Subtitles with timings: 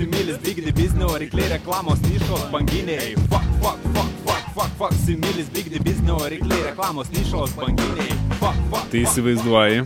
[0.00, 3.12] similis, bigdi biznio, varikliai reklamos nišos, banginiai.
[3.28, 8.14] Fuck, fuck, fuck, fuck, fuck, fuck, similis, bigdi biznio, varikliai reklamos nišos, banginiai.
[8.40, 8.86] Fuck, fuck.
[8.92, 9.82] Tai įsivaizduoji,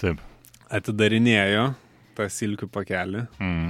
[0.00, 0.18] Taip.
[0.78, 1.66] atidarinėjo
[2.18, 3.22] tą silkių pakelį.
[3.38, 3.68] Mm.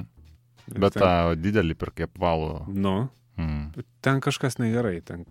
[0.81, 1.11] Bet tą
[1.45, 2.65] didelį per kaip valų.
[2.73, 2.97] Nu,
[3.37, 3.75] Mm.
[4.01, 5.27] ten kažkas negerai, ten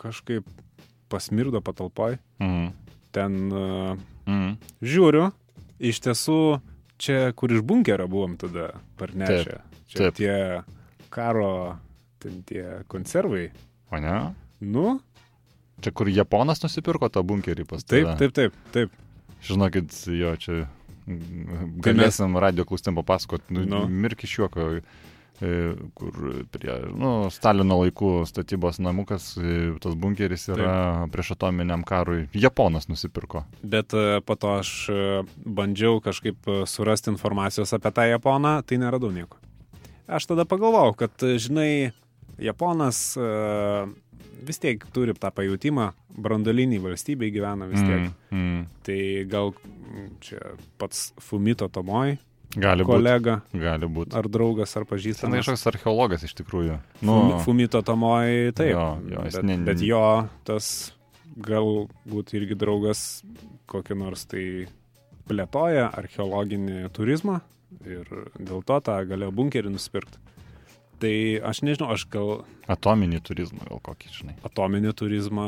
[0.00, 0.46] kažkaip
[1.12, 2.72] pasmirdo patalpoj, Mm.
[3.12, 3.96] ten uh,
[4.26, 4.56] Mm.
[4.80, 5.32] žiūriu,
[5.78, 6.62] iš tiesų
[6.96, 9.60] čia, kur iš bunkerio buvom tada parnešę.
[9.92, 10.18] Čia taip.
[10.18, 10.36] tie
[11.12, 11.78] karo,
[12.22, 13.50] ten tie konservai.
[13.92, 14.18] O ne?
[14.60, 15.00] Nu,
[15.82, 18.16] Čia kur Japonas nusipirko tą bunkerį pas taip, tave.
[18.20, 18.92] taip, taip, taip.
[19.42, 20.60] Žinokit, jo, čia
[21.82, 23.42] galėsim radio klausim papasakot.
[23.50, 23.80] Nu, Nu.
[23.90, 24.68] Mirk iš juoko,
[25.42, 25.50] e,
[25.98, 26.12] kur
[26.54, 32.28] prie, nu, Stalino laikų statybos namukas, e, tas bunkeris yra prieš atominiam karui.
[32.34, 33.42] Japonas nusipirko.
[33.62, 34.72] Bet e, po to aš
[35.42, 39.40] bandžiau kažkaip surasti informacijos apie tą Japoną, tai neradau nieko.
[40.08, 41.92] Aš tada pagalvojau, kad, e, žinai,
[42.42, 43.26] Japonas e,
[44.42, 48.08] vis tiek turi tą pajūtimą, brandolinį valstybei gyvena vis tiek.
[48.32, 48.64] Mm, mm.
[48.86, 48.98] Tai
[49.30, 50.40] gal mm, čia
[50.80, 52.16] pats Fumito Tomoj,
[52.52, 52.90] Gali būti.
[52.92, 54.12] kolega, Gali būti.
[54.18, 55.38] ar draugas, ar pažįstamas.
[55.40, 56.80] kažkoks archeologas iš tikrųjų.
[57.06, 58.74] Nu, Fumito Tomoj, taip.
[58.74, 60.02] Jo, jo, bet, ne- bet jo
[60.44, 60.92] tas
[61.40, 63.22] galbūt irgi draugas
[63.72, 64.66] kokį nors tai
[65.28, 67.38] plėtoja archeologinį turizmą
[67.86, 70.20] ir dėl to tą galėjo bunkerį nusipirkti.
[71.02, 71.14] Tai
[71.50, 72.28] aš nežinau, aš gal
[72.70, 74.34] Atominį turizmą gal kokį, žinai.
[74.46, 75.46] atominį turizmą.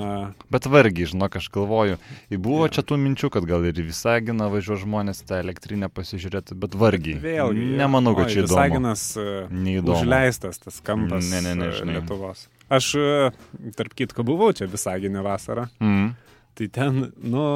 [0.51, 2.01] Bet vargiai, žinok, aš galvoju,
[2.43, 7.21] buvo čia tų minčių, kad gal ir Visaginą važiuoja žmonės tą elektrinę pasižiūrėti, bet vargiai.
[7.23, 7.69] Vėlgi.
[7.79, 8.51] Nemanau, kad oi, čia įdomu.
[8.59, 10.01] Visaginas e, Neįdomu.
[10.01, 12.01] užleistas tas kampas Ne, ne, ne, e, žinai.
[12.01, 12.49] Lietuvos.
[12.75, 15.69] Aš, e, tarp kitko, buvau čia Visaginė vasarą.
[15.79, 16.17] Mm.
[16.59, 17.47] Tai ten, nu,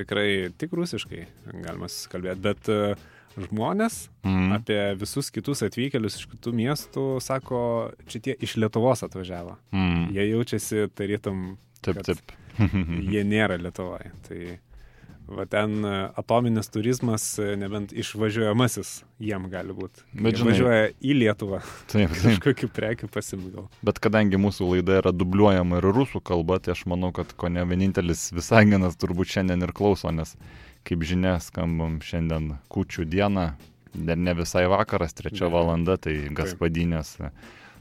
[0.00, 1.26] tikrai tik rusiškai
[1.60, 2.80] galima kalbėti, bet e,
[3.38, 4.52] žmonės Mm.
[4.56, 9.56] apie visus kitus atvykėlius iš kitų miestų sako, čia tie iš Lietuvos atvažiavo.
[9.72, 10.12] Mm.
[10.16, 12.32] Jie jaučiasi tarytum, Taip, taip.
[13.12, 14.12] jie nėra Lietuvoje.
[14.28, 14.38] Tai
[15.24, 15.90] va ten e,
[16.20, 20.02] atominis turizmas, e, nebent išvažiuojamasis jiem gali būti.
[20.12, 21.60] Bet žinai- važiuoja į Lietuvą,
[21.92, 22.40] taip, taip.
[22.40, 23.68] kažkokiu prekiu pasimgal.
[23.84, 27.64] Bet kadangi mūsų laida yra dubliuojama ir rusų kalba, tai aš manau, kad ko ne
[27.64, 30.36] vienintelis Visaginas turbūt šiandien ir klauso, nes
[30.84, 33.44] kaip žinia, skambam šiandien kučių dieną,
[33.94, 37.30] dar ne visai vakaras, trečia valanda, tai gaspadinės e,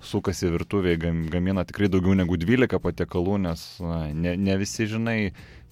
[0.04, 5.18] sukasi virtuviai, gam- gamina tikrai daugiau negu 12 patiekalų, nes na, ne, ne visi, žinai,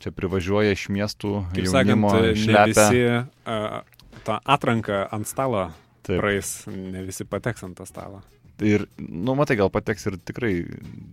[0.01, 2.67] čia privažiuoja iš miestų, Kaip sakant, jaunimo ne šlepia.
[2.89, 3.01] visi
[3.45, 3.83] a,
[4.27, 5.67] tą atranką ant stalo
[6.01, 6.17] Taip.
[6.23, 8.23] praeis, ne visi pateks ant tą stalą.
[8.61, 10.51] Ir, nu, matai, gal pateks ir tikrai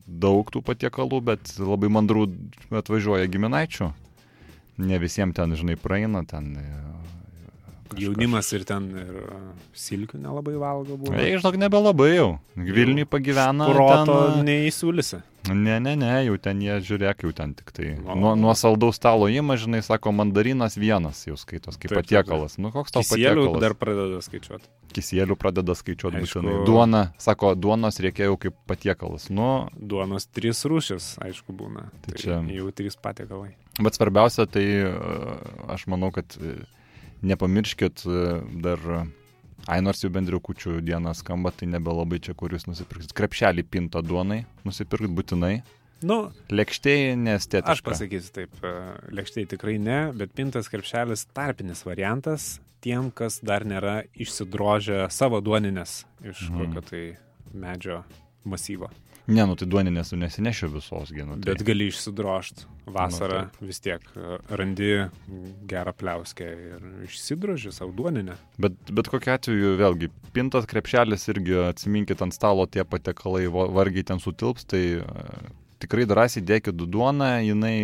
[0.05, 2.27] daug tų patiekalų, bet labai mandrų
[2.77, 3.89] atvažiuoja giminaičių.
[4.78, 6.53] Ne visiems ten, žinai, praeina, ten...
[7.88, 9.41] e, kažkas- Jaunimas ir ten ir a,
[9.75, 11.15] silkių nelabai valgo buvo.
[11.16, 12.28] Ei, žinok, nebelabai jau.
[12.56, 13.66] Vilniui pagyvena.
[13.72, 15.22] Proto ten, neįsiūlysi.
[15.49, 17.94] Ne, ne, ne, jau ten jie žiūrėk, jau ten tik tai.
[18.04, 18.12] O.
[18.19, 22.59] Nuo, nuo saldaus stalo įma, žinai, sako, mandarinas vienas jau skaitos kaip Taip, taip, patiekalas.
[22.60, 23.62] Nu, koks tau Kisėlių patiekalas?
[23.62, 24.69] dar pradeda skaičiuoti.
[24.93, 26.59] Kisėlių pradeda skaičiuoti būtinai.
[26.69, 29.31] Duona, sako, duonos reikia jau kaip patiekalas.
[29.32, 31.87] Nu, Duonos trys rūšis, aišku, būna.
[32.04, 33.54] Tai Tai čia- jau trys patiekalai.
[33.81, 34.93] Bet svarbiausia, tai e,
[35.71, 36.59] aš manau, kad e,
[37.23, 38.79] nepamirškit e, dar,
[39.69, 43.12] ai nors jau bendriau kučių dieną skamba, tai nebelabai čia kur jūs nusipirksit.
[43.17, 45.62] Krepšelį pinto duonai, nusipirkit būtinai.
[46.07, 47.91] Nu, Lėkštėj aš nestetiška.
[47.91, 48.73] pasakysiu taip, e,
[49.19, 56.05] lėkštai tikrai ne, bet pintas krepšelis tarpinis variantas tiem, kas dar nėra išsidrožę savo duoninės
[56.23, 56.59] iš Mhm.
[56.59, 57.03] kokio tai
[57.53, 58.05] medžio
[58.47, 58.91] masyvo.
[59.28, 61.37] Ne, nu tai duoninės nesinešiu visos genų.
[61.43, 61.53] Tai...
[61.53, 64.89] Bet gali išsidrožti vasarą Nu, vis tiek e, randi
[65.69, 68.39] gerą pliauskę ir išsidroži savo duoninę.
[68.56, 74.06] Bet, bet kokiu atveju, vėlgi, pintas krepšelis irgi atsiminkit ant stalo tie patekalai va- vargiai
[74.09, 75.28] ten sutilps, tai e,
[75.84, 77.77] tikrai drąsiai dėkit duoną, jinai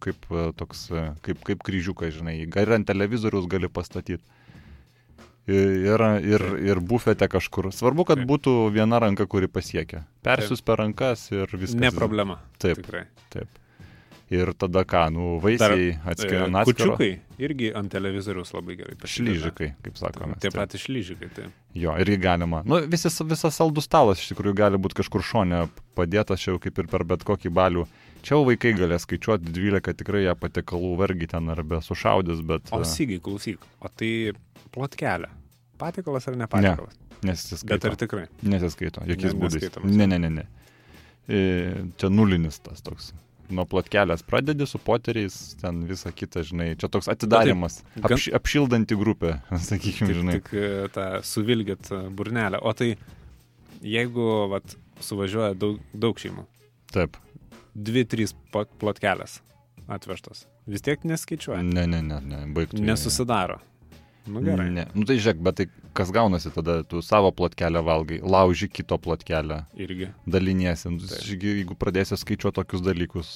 [0.00, 0.88] kaip e, toks,
[1.26, 4.24] kaip, kaip kryžiukas, žinai, gali ant televizoriaus gali pastatyti.
[5.48, 7.70] Ir, ir, ir bufete kažkur.
[7.74, 8.28] Svarbu, kad Taip.
[8.28, 10.04] būtų viena ranka, kuri pasiekia.
[10.22, 11.80] Persius per rankas ir viskas.
[11.80, 12.36] Ne problema.
[12.60, 12.78] Taip.
[12.82, 13.06] Tikrai.
[13.32, 13.48] Taip.
[14.30, 16.12] Ir tada ką, nu, vaisiai E, ant
[16.60, 16.92] atskiro.
[16.94, 17.08] Kučiukai
[17.42, 18.94] irgi ant televizoriaus labai gerai.
[18.94, 19.32] pasideda.
[19.34, 20.36] Šlyžikai, kaip sakome.
[20.38, 20.54] Tie Taip.
[20.60, 21.48] patys šlyžikai, tai.
[21.74, 22.60] Jo, irgi galima.
[22.62, 25.64] Nu, visas, visas saldus stalas iš tikrųjų gali būti kažkur šone
[25.98, 27.88] padėtas, čia jau kaip ir per bet kokį balių.
[28.22, 32.84] Čia jau vaikai galės skaičiuoti 12, tikrai jie patiekalų vargiai ten arba sušaudys, bet O
[32.84, 34.30] e, sygiai, klausyk, o tai
[34.74, 35.28] plotkelė.
[35.80, 36.96] Patiekalas ar ne patiekalas?
[37.20, 37.88] Bet nesiskaito.
[37.90, 38.26] ar tikrai?
[38.42, 39.84] Nesiskaito, jokiais Ne- būdais.
[39.84, 40.46] Ne, ne, ne, ne.
[41.28, 41.40] E,
[42.00, 43.12] Čia nulinis tas toks.
[43.50, 48.14] nuo plotkelės pradedi su poteriais, ten visą kitą, žinai, čia toks atidarimas, Na taip, gan-
[48.16, 49.32] apš, apšildanti grupė,
[49.70, 50.36] sakykime, žinai.
[50.38, 52.60] tik e, tą suvilgit e, burnelę.
[52.62, 52.92] O tai
[53.82, 56.44] jeigu vat, suvažiuoja daug, daug šeimų,
[56.94, 57.16] Taip.
[57.74, 59.40] dvi, trys plotkelės
[59.90, 61.62] atvežtos, vis tiek neskaičiuoja.
[61.66, 62.78] Ne, ne, ne, ne, baigtų.
[62.86, 63.58] Nesusidaro.
[64.26, 64.68] Nu gerai.
[64.70, 64.84] Ne.
[64.94, 69.62] Nu tai žiūrėk, bet tai kas gaunasi tada, tu savo plotkelę valgai, lauži kito plotkelę,
[69.80, 70.10] Irgi.
[70.26, 70.90] daliniesi.
[70.92, 71.00] Nu.
[71.00, 73.30] Taigi, jeigu pradėsi skaičiuoti tokius dalykus,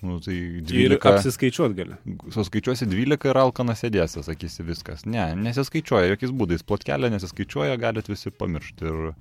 [0.00, 0.62] nu, tai Ir
[0.94, 1.98] 12, apsiskaičiuot gali.
[2.32, 5.04] suskaičiuosi 12 ir alkana sėdėsi, sakysi viskas.
[5.06, 6.62] Ne, nesiskaičiuoja, jokiais būdais.
[6.64, 8.86] Plotkelė nesiskaičiuoja, galit visi pamiršti.
[8.88, 9.12] Ir,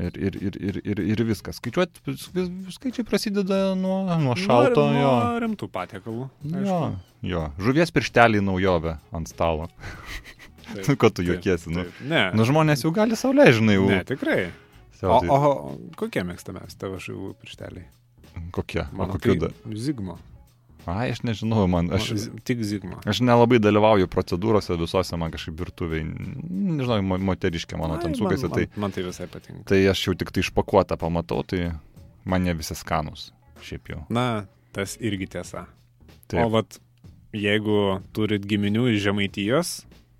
[0.00, 1.58] ir, ir, ir, ir, ir, ir viskas.
[1.60, 2.30] Skaičiuoti, vis-
[2.76, 4.86] skaičiai prasideda nuo, nuo šalto.
[4.92, 5.12] Nuo, jo.
[5.20, 6.28] nuo rimtų patiekalų.
[6.64, 6.80] Jo,
[7.34, 7.44] jo.
[7.60, 9.68] Žuvies pirštelį naujovę ant stalo.
[10.72, 11.84] Taip, Nu, ko tu taip, juokiesi, nu.
[11.84, 12.02] taip.
[12.08, 12.22] Ne.
[12.38, 13.88] Nu, žmonės jau gali sauliai, žinai, jau.
[13.90, 14.40] Ne, tikrai.
[15.02, 15.52] O, tai- o
[15.98, 17.88] kokie mėgstamiausi tavo žuvų piršteliai?
[18.54, 18.84] Kokie?
[18.86, 19.48] O Mano kokių tai da?
[19.76, 20.14] Zigmo.
[20.86, 21.90] Ai, aš nežinau, man.
[21.94, 22.22] Aš, Aš...
[22.48, 22.96] Tik Zigmo.
[23.06, 26.02] aš nelabai dalyvauju procedūrose visose, man kažkaip virtuviai.
[26.02, 28.48] Nežinau, mo- moteriškė mano ten Ai, sukasi.
[28.48, 29.62] man, Tai, man, man tai visai patinka.
[29.70, 31.70] tai aš jau tik tai išpakuotą pamatau, tai
[32.24, 33.28] man jie visi skanus.
[33.62, 34.00] Šiaip jau.
[34.10, 35.68] Na, tas irgi tiesa.
[36.26, 36.42] Taip.
[36.42, 36.80] O vat,
[37.30, 39.70] jeigu turit giminių iš Žemaitijos,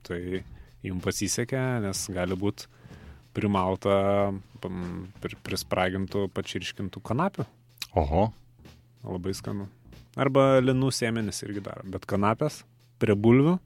[0.07, 0.45] tai
[0.87, 2.71] jums pasisekė, nes gali būti
[3.35, 4.31] primalta
[4.63, 7.47] pam, pri- prispragintų pačirškintų kanapių.
[7.99, 8.29] Oho.
[9.03, 9.67] Labai skanu.
[10.21, 11.85] Arba linų sėmenis irgi daro.
[11.89, 12.63] Bet kanapės
[13.03, 13.57] prie bulvių,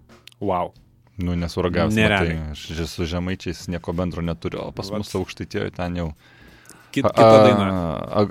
[0.40, 0.72] wow.
[1.16, 1.96] Nu, nesuragavęs.
[1.96, 2.36] Nerealiai.
[2.36, 5.00] matai, Aš su žemaičiais nieko bendro neturiu, o pas Vat.
[5.00, 6.10] mus aukštaitėjo ten jau.
[6.92, 7.68] Kit, A- kita daina.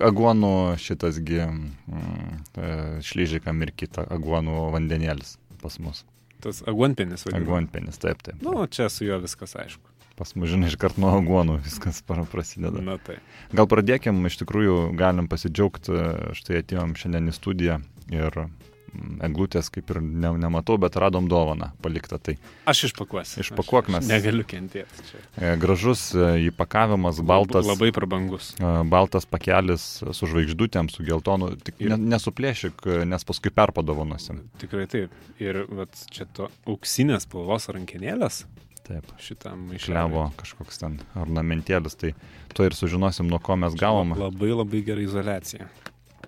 [0.10, 0.52] Aguonų
[0.82, 2.70] šitasgi mm, e,
[3.06, 6.04] šlyžika mirkyta, aguonų vandenėlis pas mus.
[6.46, 7.48] Tas aguonpenis vadinamas.
[7.48, 8.38] Aguonpenis, taip, taip.
[8.46, 9.95] Nu, čia su juo viskas aišku.
[10.16, 12.80] Pas mus, žinai, iškart nuo aguonų viskas pra- prasideda.
[12.82, 13.18] Na tai.
[13.52, 15.92] Gal pradėkim, iš tikrųjų galim pasidžiaugti,
[16.40, 17.82] štai atėjom šiandien į studiją
[18.16, 22.16] ir mm, eglutės kaip ir ne, nematau, bet radom dovaną paliktą.
[22.24, 22.38] Tai
[22.72, 23.44] Aš išpakuosiu.
[23.44, 24.08] Išpakuok mes.
[24.08, 25.20] Negaliu kentėti čia.
[25.36, 28.54] e, gražus e, įpakavimas, baltas, Labai prabangus.
[28.56, 29.84] e, baltas pakelis
[30.16, 31.58] su žvaigždutėm, su geltonu.
[31.60, 34.46] Tik Ir- ne, nesuplėšyk, e, nes paskui perpadovanosim.
[34.64, 35.12] Tikrai taip.
[35.44, 38.46] Ir vat, čia to auksinės spalvos rankenėlės
[38.86, 39.08] Taip.
[39.18, 42.12] šitam Išlevo kažkoks ten ornamentėlis, tai
[42.54, 44.14] to ir sužinosim, nuo ko mes gavom.
[44.20, 45.66] Labai labai gera izolacija.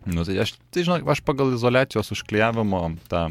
[0.07, 2.80] Nu, tai aš, tai žinok, aš pagal izolacijos užkliavimo
[3.12, 3.27] tą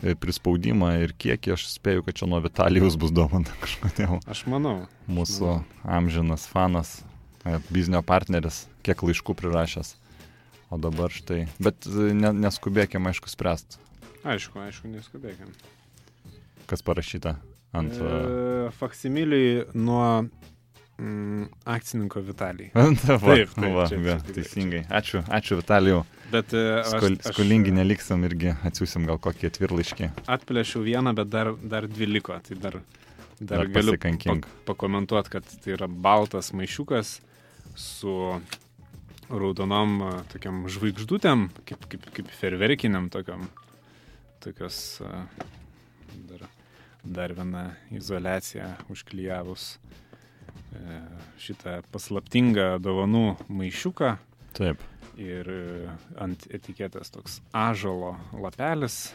[0.00, 4.20] e, prispaudimą ir kiekį aš spėju, kad čia nuo Vitalijos bus dovana kažkodėl.
[4.30, 4.76] Aš manau.
[5.10, 7.00] Mūsų amžinas fanas,
[7.44, 9.96] e, biznio partneris, kiek laiškų prirašęs.
[10.72, 11.44] O dabar štai.
[11.60, 13.76] Bet e, ne, neskubėkime, aišku, spręst,
[14.22, 15.48] Aišku, aišku, neskubėkim.
[16.70, 17.36] kas parašyta
[17.72, 17.92] ant...
[17.98, 18.08] E...
[18.08, 21.44] E, faksimiliui nuo mm,
[21.76, 22.70] akcininko Vitalijai.
[22.74, 24.82] Va, Taip, taip, va, čia- va, čia teisingai.
[25.00, 26.02] Ačiū, ačiū Vitalijau.
[26.32, 30.10] Bet e, aš, Skol, aš skolingi neliksim irgi atsiųsim gal kokį atvirlaiškį.
[30.36, 32.38] atplėšiau vieną, bet dar, dar dvi liko.
[32.46, 32.78] Tai dar,
[33.40, 34.46] dar, Dar galiu pasikankink.
[34.68, 37.18] pakomentuoti, kad tai yra baltas maišiukas
[37.76, 38.14] su
[39.32, 43.44] raudonom a, tokiam žvaigždutėm, kaip, kaip, kaip ferverkiniam tokiam.
[44.44, 45.22] Tokios a,
[46.30, 46.42] dar,
[47.04, 51.00] dar viena izolacija užklyjavus e,
[51.42, 54.14] šitą paslaptingą dovanų maišiuką.
[54.58, 54.84] Taip.
[55.20, 59.12] Ir e, ant etiketės toks ažalo lapelis,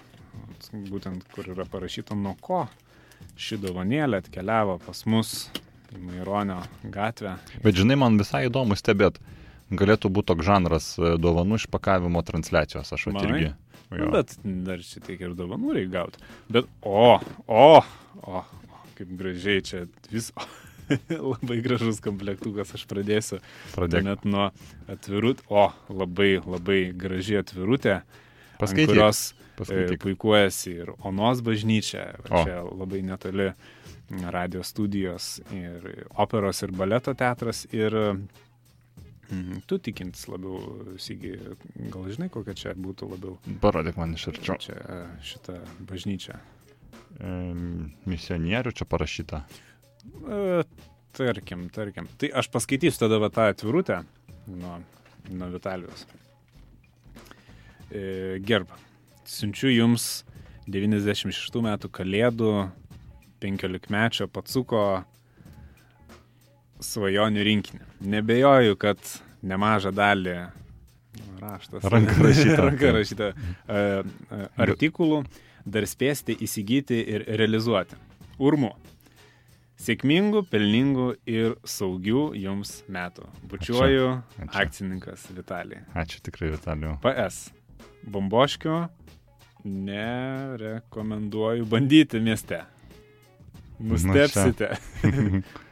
[0.74, 2.66] būtent kur yra parašyta nuo ko
[3.38, 5.34] ši dovanėlė atkeliavo pas mus
[5.94, 6.60] į Maironio
[6.94, 7.38] gatvę.
[7.64, 9.20] Bet žinai, man visai įdomu stebėt.
[9.68, 13.28] Galėtų būti toks žanras e, dovanų išpakavimo transliacijos, aš vat Manai?
[13.28, 13.50] irgi.
[13.92, 16.24] Nu, bet dar čia tiek ir dovanų reikia gauti.
[16.52, 17.18] Bet o,
[17.48, 17.68] o,
[18.24, 18.46] o,
[18.98, 20.32] kaip gražiai čia vis.
[21.32, 23.42] labai gražus komplektukas, aš pradėsiu.
[23.74, 24.06] Pradėk.
[24.08, 24.46] Net nuo
[24.88, 28.02] atvirut, o, labai, labai graži atvirutė.
[28.58, 28.94] Paskaityk.
[28.94, 30.00] kurios e, Paskaityk.
[30.06, 32.40] puikuojasi ir Onos bažnyčia, O.
[32.42, 33.52] čia labai netoli
[34.32, 37.94] radio studijos ir operos ir baleto teatras ir
[39.32, 41.34] mm, tu tikintis labiau, Sygi,
[41.94, 44.60] gal žinai, kokia čia būtų labiau Parodyk man iš arčiau.
[44.62, 44.78] čia
[45.26, 45.58] šita
[45.90, 46.40] bažnyčia.
[47.18, 47.32] E,
[48.10, 49.42] misionierių čia parašyta.
[50.28, 50.64] E,
[51.18, 52.10] tarkim, tarkim.
[52.20, 54.02] Tai aš paskaitysiu tada va tą atvirutę
[54.48, 54.78] nuo,
[55.32, 56.06] nuo Vitalijos.
[57.90, 58.72] E, gerb,
[59.28, 60.24] siunčiu jums
[60.68, 62.52] 96 metų kalėdų
[63.44, 64.84] 15 mečio patsuko
[66.84, 67.86] svajonių rinkinį.
[68.14, 68.98] Nebejoju, kad
[69.42, 70.36] nemažą dalį
[71.42, 71.84] raštas.
[71.84, 72.58] Ranka rašyta.
[72.62, 73.34] ranka rašyta e,
[73.74, 75.24] e, artikulų
[75.68, 77.96] dar spėsite įsigyti ir realizuoti.
[78.40, 78.74] Urmu.
[79.78, 83.28] Sėkmingų, pelningų ir saugių jums metų.
[83.52, 84.48] Bučiuoju Ačiū.
[84.64, 85.84] akcininkas Vitalija.
[85.94, 86.96] Ačiū tikrai, Vitalijau.
[87.04, 87.52] PS.
[88.08, 88.88] Bomboškio
[89.68, 92.64] nerekomenduoju bandyti mieste.
[93.78, 94.78] Nustepsite.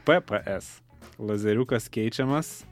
[0.06, 0.66] PPS.
[1.20, 2.64] Lazeriukas keičiamas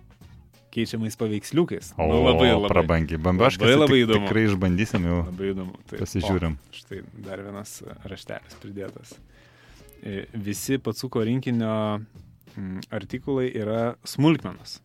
[0.73, 1.91] keičiamais paveiksliukais.
[1.97, 2.69] O, nu, labai labai.
[2.71, 3.19] prabangiai.
[3.21, 3.61] Bambaškas.
[3.61, 4.25] Labai labai įdomu.
[4.25, 5.19] Tikrai išbandysim jau.
[5.27, 5.75] Labai įdomu.
[5.89, 5.99] Taip.
[6.01, 6.55] Pasižiūrim.
[6.57, 7.75] O, štai dar vienas
[8.09, 9.13] raštelis pridėtas.
[10.01, 11.75] E, Visi patsuko rinkinio
[12.93, 14.79] artikulai yra smulkmenos.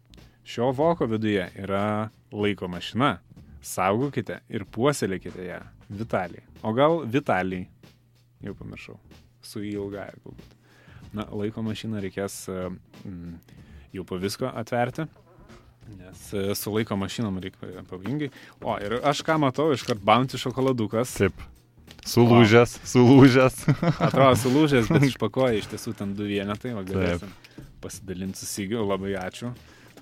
[0.48, 3.16] Šio voko viduje yra laiko mašina.
[3.64, 5.62] Saugokite ir puoselėkite ją.
[5.88, 6.44] Vitalijai.
[6.62, 7.66] O gal Vitalijai?
[8.44, 8.96] Jau pamiršau.
[9.42, 10.57] Su ilgąją galbūt.
[11.16, 12.68] Na, laiko mašiną reikės e,
[13.04, 13.38] mm,
[13.96, 15.08] jau po visko atverti.
[15.98, 18.32] Nes e, su laiko mašinom reikia pavojingai.
[18.60, 21.16] O, ir aš ką matau, iškart bounty šokoladukas.
[21.20, 21.46] Taip.
[22.08, 23.62] Sulūžęs, sulūžęs.
[23.96, 27.32] Atrodo, sulūžęs, bet išpakoja iš tiesų ten du vienetai, o galėsim
[27.80, 29.52] pasidalinti su Sigiu, labai ačiū.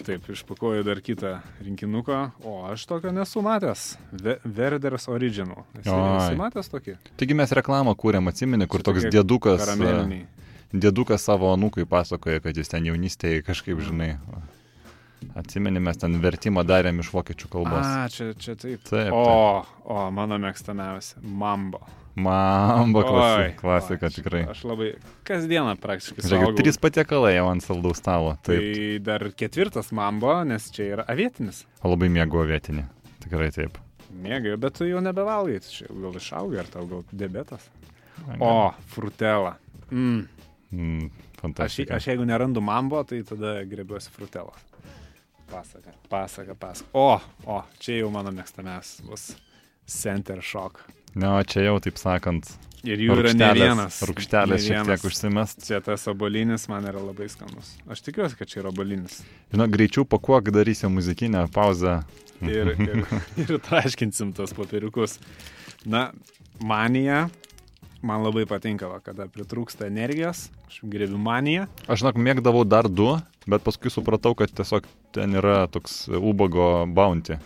[0.04, 3.94] Taip, išpakoju dar kitą rinkinuką, o aš tokio nesu matęs.
[4.12, 5.64] Ve Verders Original.
[5.80, 6.98] Esi, matęs tokį?
[7.16, 10.26] Taigi mes reklamą kūrėm, atsimeni, kur Čia toks dėdukas, Karameliniai.
[10.72, 14.16] Dėdukas savo anūkui pasakoja, kad jis ten jaunystėje kažkaip, žinai,
[15.36, 17.84] atsimeni, mes ten vertimą darėm iš vokiečių kalbos.
[17.86, 18.82] A, čia, čia taip.
[18.88, 21.20] Taip, O, o, mano mėgstamiausia.
[21.22, 21.80] Mambo.
[22.16, 24.42] Mambo Oi, klasika, oi, aš- tikrai.
[24.48, 24.86] Aš labai
[25.28, 28.38] kasdieną praktiškai Žiūrėk, trys patiekalai jau ant saldaus stalo.
[28.46, 29.02] Tai Taip.
[29.04, 31.64] dar ketvirtas mambo, nes čia yra avietinis.
[31.84, 32.86] O labai mėgo vietinį.
[33.26, 33.76] Tikrai taip.
[34.16, 35.58] Mėgai, bet tu jau nebevalgai.
[35.60, 37.68] Tai Čia gal išaugai, ar tau gal diabetas?
[38.40, 39.58] O, frutela.
[39.92, 40.24] Mm.
[40.72, 41.94] Mm, Aš, fantastika.
[41.96, 44.58] aš jeigu nerandu mambo, tai tada grebiuosi frutelos.
[45.50, 46.88] Pasaka, pasaka, pasaka.
[46.92, 49.28] O, o, čia jau mano mėgstamiausias bus
[49.86, 50.80] Center Shock.
[51.14, 52.48] Ne, o čia jau, taip sakant,
[52.86, 54.00] Ir jų yra ne vienas.
[54.06, 55.62] rūkštelės šiek tiek užsimest.
[55.66, 57.72] Čia tas obolinis man yra labai skanus.
[57.90, 59.20] Aš tikiuosi, kad čia yra obolinis.
[59.54, 62.00] Žinau, greičiau pakuok, darysim muzikinę pauzę.
[62.44, 63.06] Ir, ir,
[63.46, 65.16] ir traškinsim tos papiriukus.
[65.86, 66.10] Na,
[66.60, 67.28] manija.
[68.04, 70.46] Man labai patinka, va, kada pritrūksta energijos.
[70.68, 71.66] Aš grebiu maniją.
[71.88, 73.14] Aš žinok, mėgdavau dar du,
[73.48, 74.86] bet paskui supratau, kad tiesiog
[75.16, 77.38] ten yra toks ubago bounty.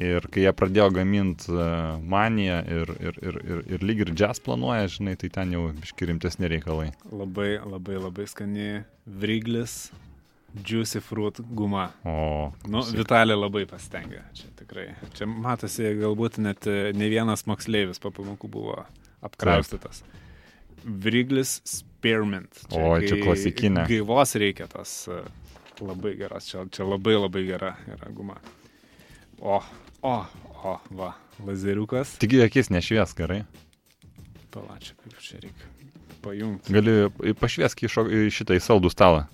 [0.00, 1.52] Ir kai jie pradėjo gaminti
[2.08, 6.08] maniją ir, ir, ir, ir, ir lyg ir jazz planuoja, žinai, tai ten jau iški
[6.08, 6.92] rimtesni reikalai.
[7.10, 9.90] Labai, labai, labai skani vriglis,
[10.66, 11.90] juicy fruit guma.
[12.06, 12.84] O, Nu.
[12.86, 14.22] Vitalė labai pasitengia.
[14.38, 14.86] Čia tikrai.
[15.18, 18.78] Čia matosi, galbūt net e, ne vienas moksleivis po pamokų buvo
[19.26, 20.02] apkraustytas.
[20.84, 22.62] Vriglis spearmint.
[22.72, 23.84] O, čia klasikinė.
[23.90, 25.20] Gaivos reikia tas e,
[25.84, 26.48] labai geras.
[26.48, 28.38] Čia, čia labai labai gera yra guma.
[29.40, 29.58] O,
[30.04, 30.14] o,
[30.64, 32.16] o, va, lazeriukas.
[32.20, 33.42] Tik akis nešvies gerai.
[34.50, 35.68] Palačia, kaip čia reikia
[36.20, 36.72] pajungti.
[36.74, 39.26] Gali pašviesk į, šo, į šitą į saldų stalą.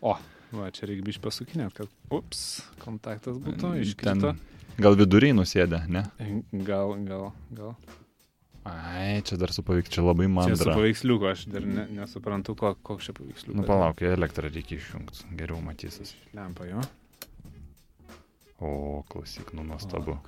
[0.00, 0.14] O,
[0.56, 4.32] va, čia reikia biš pasukinėt, kad, ups, kontaktas būtų iškrito.
[4.80, 6.06] gal viduriai nusėdė, ne?
[6.64, 7.74] Gal, gal, gal.
[8.68, 10.52] Ai, čia dar su paveiksliu, labai man.
[10.56, 13.56] Su paveiksliuku, aš dar ne, nesuprantu, ko, koks čia paveiksliukas.
[13.56, 16.12] Nu, palauk, elektrą reikia išjungti, geriau matysis.
[16.36, 16.82] Lempa jo.
[18.60, 18.72] O,
[19.08, 20.18] klausyk, nu nuostabu.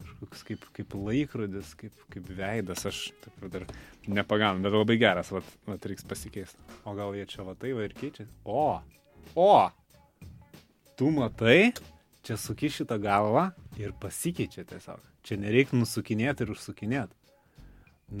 [0.00, 3.64] Kažkoks kaip, kaip laikrodis, kaip, kaip veidas, aš taip dar
[4.04, 6.60] nepagaunu, bet labai geras, vat, vat reiks pasikeisti.
[6.84, 8.28] O gal jie čia va tai va ir keičia?
[8.44, 8.66] O,
[9.40, 9.54] o,
[11.00, 11.72] tu matai,
[12.26, 13.48] čia suki šitą galvą
[13.80, 15.00] ir pasikeičia tiesiog.
[15.26, 17.16] Čia nereikia nusukinėti ir užsukinėti.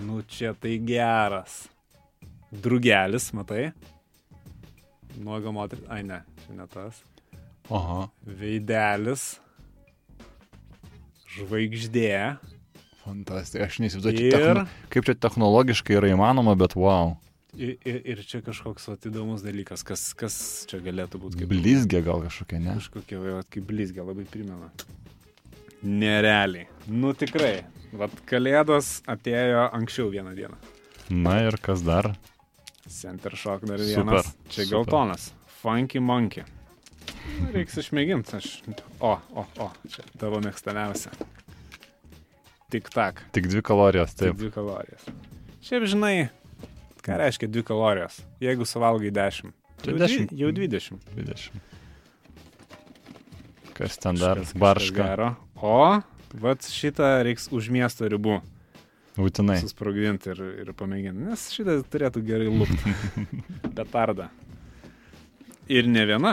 [0.00, 1.64] Nu, čia tai geras.
[2.50, 3.70] Drugelis, matai?
[5.18, 5.86] Nuoga moteris.
[5.90, 7.00] Ai, ne, čia ne tas.
[7.70, 8.04] Aha.
[8.26, 9.38] Veidelis.
[11.30, 12.36] Žvaigždė.
[13.04, 14.64] Fantastika, aš neįsivaizduoju, Ir- techno...
[14.92, 17.14] kaip čia technologiškai yra įmanoma, bet wow.
[17.58, 20.34] Ir, ir, ir čia kažkoks vat, įdomus dalykas, kas, kas
[20.70, 22.76] čia galėtų būti kaip Blizgė gal kažkokia, ne?
[22.78, 24.70] kažkokia, vat, kaip blizgė, labai primena.
[25.82, 26.68] Nerealiai.
[26.86, 27.64] Nu tikrai.
[27.96, 30.58] Vat kalėdos atėjo anksčiau vieną dieną.
[31.10, 32.12] Na ir kas dar?
[32.86, 34.30] Center Shock dar Super, vienas.
[34.48, 34.70] Čia super.
[34.76, 35.30] geltonas.
[35.60, 36.44] Funky Monkey.
[37.40, 38.36] Na, Reiks išmėginti.
[38.38, 38.48] Aš...
[39.00, 41.10] O, o, o, čia tavo mėgstamiausia.
[42.70, 43.24] Tik tak.
[43.34, 44.30] Tik dvi kalorijos, Taip.
[44.30, 44.38] taip.
[44.38, 45.08] Dvi kalorijas.
[45.66, 46.14] Šiaip žinai,
[47.04, 49.52] ką reiškia dvi kalorijos, jeigu suvalgai 10.
[49.80, 50.32] Čia Jau dvi- 10.
[50.36, 50.98] Jau 20.
[51.16, 51.60] 20.
[53.74, 54.40] Kas ten dar?
[54.60, 55.34] Barška.
[55.60, 56.00] O,
[56.40, 58.40] vat šitą reiks už miesto ribų
[59.16, 59.56] Būtinai.
[59.62, 62.94] susprogdinti ir, ir pamėginti, nes šitas turėtų gerai lūpti.
[63.76, 64.28] Petarda.
[65.70, 66.32] Ir ne viena.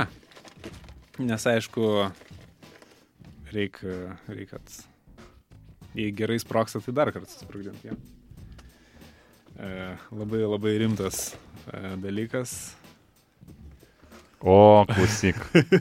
[1.21, 1.83] Nes aišku,
[3.53, 4.77] reikia, reik, kad
[5.97, 7.91] jei gerai sproksta, tai dar kartą susprogdinti.
[7.91, 7.97] Ja.
[9.57, 11.35] E, labai labai rimtas
[11.73, 12.75] e, dalykas.
[14.39, 15.35] O, klausyk.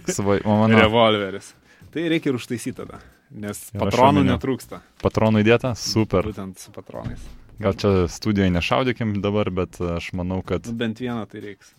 [0.08, 0.40] Svai...
[0.48, 0.78] Mano.
[0.80, 1.52] Revolveris.
[1.92, 4.80] Tai reikia ir užtaisyti tada, nes Ir patronų netrūksta.
[5.04, 5.74] Patronų įdėta?
[5.76, 6.28] Super.
[6.28, 7.20] Būtent su patronais.
[7.60, 10.64] Gal čia studijoje nešaudykim dabar, bet aš manau, kad...
[10.68, 11.72] Nu, bent vieną tai reiks.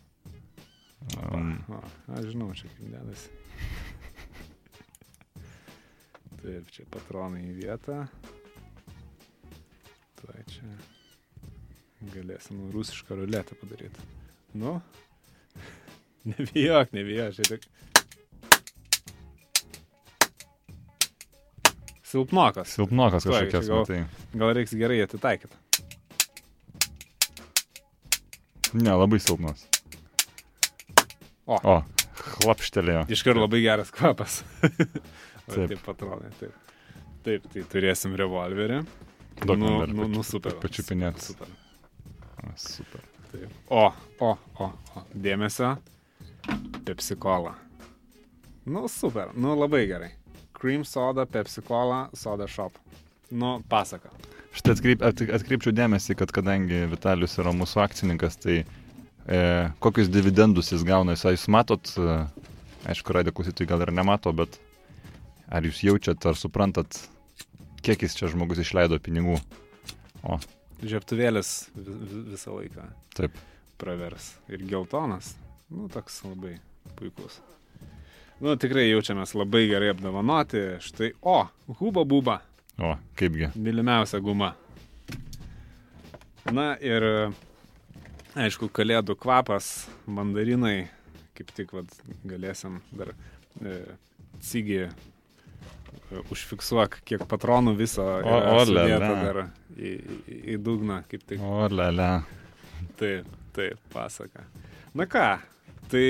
[1.18, 1.82] Um, O,
[2.18, 3.30] aš žinau, čia kaip dedasi.
[6.42, 8.04] Taip, čia patronai į vietą.
[10.22, 10.70] Tai čia
[12.14, 14.08] galėsim rusišką ruletę padaryti.
[14.58, 14.80] Nu,
[16.32, 17.68] nebijok, nebijok, tik.
[22.08, 22.72] Silpnokas.
[22.72, 24.06] silpnokas kažkokias, gal- matai.
[24.34, 25.56] Gal reiks gerai atitaikyti.
[28.78, 29.66] Ne, labai silpnas.
[31.48, 31.58] O.
[31.64, 31.76] O,
[32.38, 33.06] chlapštelėjo.
[33.12, 34.42] Iškart labai geras kvapas.
[35.48, 35.70] Taip.
[35.72, 36.56] Taip, patronai, taip.
[37.24, 38.82] Taip, tai turėsim revolverį.
[39.48, 40.58] Man nu, nu, nu, super.
[40.60, 41.22] pačiupinėt.
[41.24, 41.48] Super.
[42.56, 43.04] Super.
[43.32, 43.50] Taip.
[43.70, 43.86] O,
[44.24, 45.04] o, o, o.
[45.14, 45.76] Dėmesio.
[46.88, 47.56] Pepsi cola.
[48.68, 49.34] Nu, super.
[49.36, 50.12] Nu, labai gerai.
[50.58, 52.80] Cream soda, Pepsi cola, soda shop.
[53.30, 54.12] Nu, pasaka.
[54.58, 59.40] Štai atkreip, at, atkreipčiau dėmesį, kad kadangi Vitalius yra mūsų akcininkas, tai e,
[59.84, 62.16] kokius dividendus jis gauna, jūs, jūs matot, e,
[62.90, 64.58] aišku, radio klausytojai gal ir nemato, bet
[65.52, 66.98] ar jūs jaučiat, ar suprantat,
[67.86, 69.38] kiek jis čia žmogus išleido pinigų?
[70.24, 70.40] O,
[71.76, 72.86] Vis- visą laiką
[73.18, 73.32] taip.
[73.78, 74.36] pravers.
[74.50, 75.36] Ir geltonas.
[75.70, 76.58] Nu, toks labai
[76.98, 77.40] puikus.
[78.42, 80.62] Nu, tikrai jaučiamės labai gerai apdovanoti.
[80.86, 81.40] Štai, o,
[81.80, 82.40] huba buba.
[82.78, 83.50] O, kaipgi.
[83.58, 84.52] Mylimiausia guma.
[86.54, 87.04] Na ir,
[88.38, 90.88] aišku, kalėdų kvapas, mandarinai,
[91.36, 91.90] kaip tik vat,
[92.30, 93.12] galėsim dar
[93.60, 93.74] e,
[94.40, 94.86] cigi
[96.32, 99.42] užfiksuok, kiek patronų viso yra dar
[99.76, 101.42] į, į, į dugną, kaip tik.
[101.44, 102.10] O, lele.
[102.98, 104.48] Taip, taip, pasaka.
[104.98, 105.30] Na ką,
[105.92, 106.06] tai...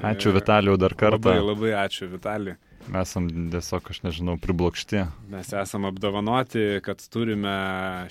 [0.00, 1.34] Ačiū e, Vitalijau dar kartą.
[1.34, 2.56] Labai, labai ačiū, Vitali.
[2.90, 5.02] Mes esam tiesiog, aš nežinau, priblokšti.
[5.30, 7.52] Mes esame apdovanoti, kad turime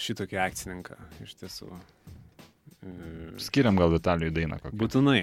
[0.01, 0.99] šitokį akcininką.
[1.25, 1.71] Iš tiesų.
[1.73, 2.93] E,
[3.41, 4.77] Skiriam gal Vitalijui dainą kokią.
[4.79, 5.21] Būtinai.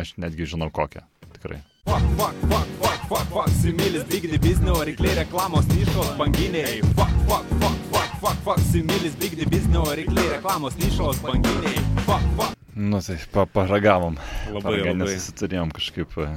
[0.00, 1.04] Aš netgi žinau kokią.
[1.44, 1.60] Tikrai.
[1.84, 6.78] Fuck, fuck, fuck, fuck, fuck, fuck, similis bigdi biznio, reikliai reklamos nišos banginiai.
[6.96, 11.76] Fuck, fuck, fuck, fuck, fuck, fuck, similis bigdi biznio, reikliai reklamos nišos banginiai.
[12.06, 12.56] Fuck, fuck.
[12.74, 14.16] Nu tai pa paragavom.
[14.54, 15.04] Labai, Paragę labai.
[15.04, 16.16] nesusiturėjom kažkaip.
[16.24, 16.30] e,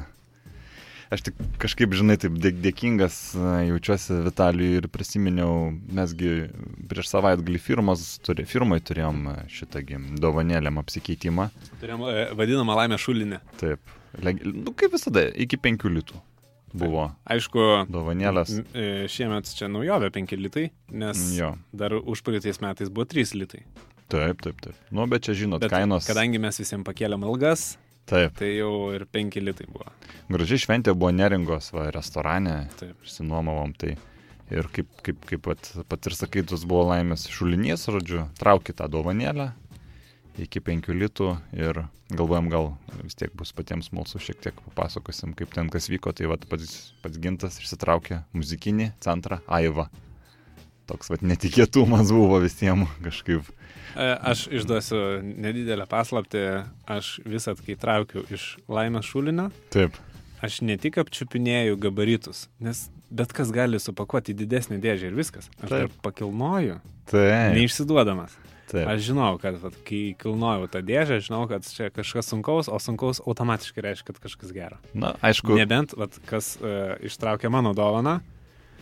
[1.16, 6.50] Aš tik kažkaip, žinai, taip dė dėkingas e, jaučiuosi Vitalijui ir prisiminiau, mesgi
[6.92, 11.48] prieš savaitgalį firmos, turi, firmai turėjom e, šitągi dovanėlėm apsikeitimą.
[11.80, 12.04] Turėjom
[12.36, 13.40] vadinamą laimę šulinį.
[13.64, 13.96] Taip,
[14.44, 16.20] nu kaip visada, iki 5 litų
[16.78, 18.52] buvo Aišku, dovanėlės.
[18.76, 23.64] e, šiemet čia naujovė 5 litai, nes Jo, dar užpraeitais metais buvo 3 litai.
[24.10, 24.76] taip, taip, taip.
[24.92, 26.06] Nu, bet čia žinot, Bet kainos.
[26.08, 27.78] kadangi mes visiems pakėlėm algas,
[28.08, 29.86] Taip, tai jau ir 5 litai buvo.
[30.32, 32.96] gražiai šventė buvo neringos, va, restorane, Taip.
[33.04, 33.98] išsinuomavom tai.
[34.50, 38.88] Ir kaip, kaip, kaip pat, pat ir sakai, tas buvo laimės šulinys, žodžiu, trauki tą
[38.88, 39.50] dovanėlę
[40.42, 42.70] iki 5 litų ir galvojam, gal
[43.04, 46.14] vis tiek bus patiems smalsu, šiek tiek papasakosim, kaip ten kas vyko.
[46.16, 49.90] Tai vat pats, pats gintas išsitraukė muzikinį centrą Aiva.
[50.88, 53.50] Toks vat netikėtumas buvo visiems kažkaip.
[53.98, 56.44] E, Aš išduosiu nedidelę paslapti,
[56.88, 59.98] aš visat, kai traukiu iš laimės šulinio, Taip.
[60.46, 65.50] aš ne tik apčiupinėjau gabaritus, nes bet kas gali supakuoti į didesnį dėžę ir viskas.
[65.62, 65.98] Aš dar Taip.
[66.06, 66.80] pakilnoju,
[67.12, 67.56] Taip.
[67.58, 68.36] neišsiduodamas.
[68.68, 68.84] Taip.
[68.92, 73.22] Aš žinau, kad vat, kai kilnojau tą dėžę, žinau, kad čia kažkas sunkaus, o sunkaus
[73.24, 74.80] automatiškai reiškia, kad kažkas gero.
[74.92, 75.56] Na, aišku.
[75.56, 78.18] Nebent, vat, kas uh, ištraukė mano dovaną,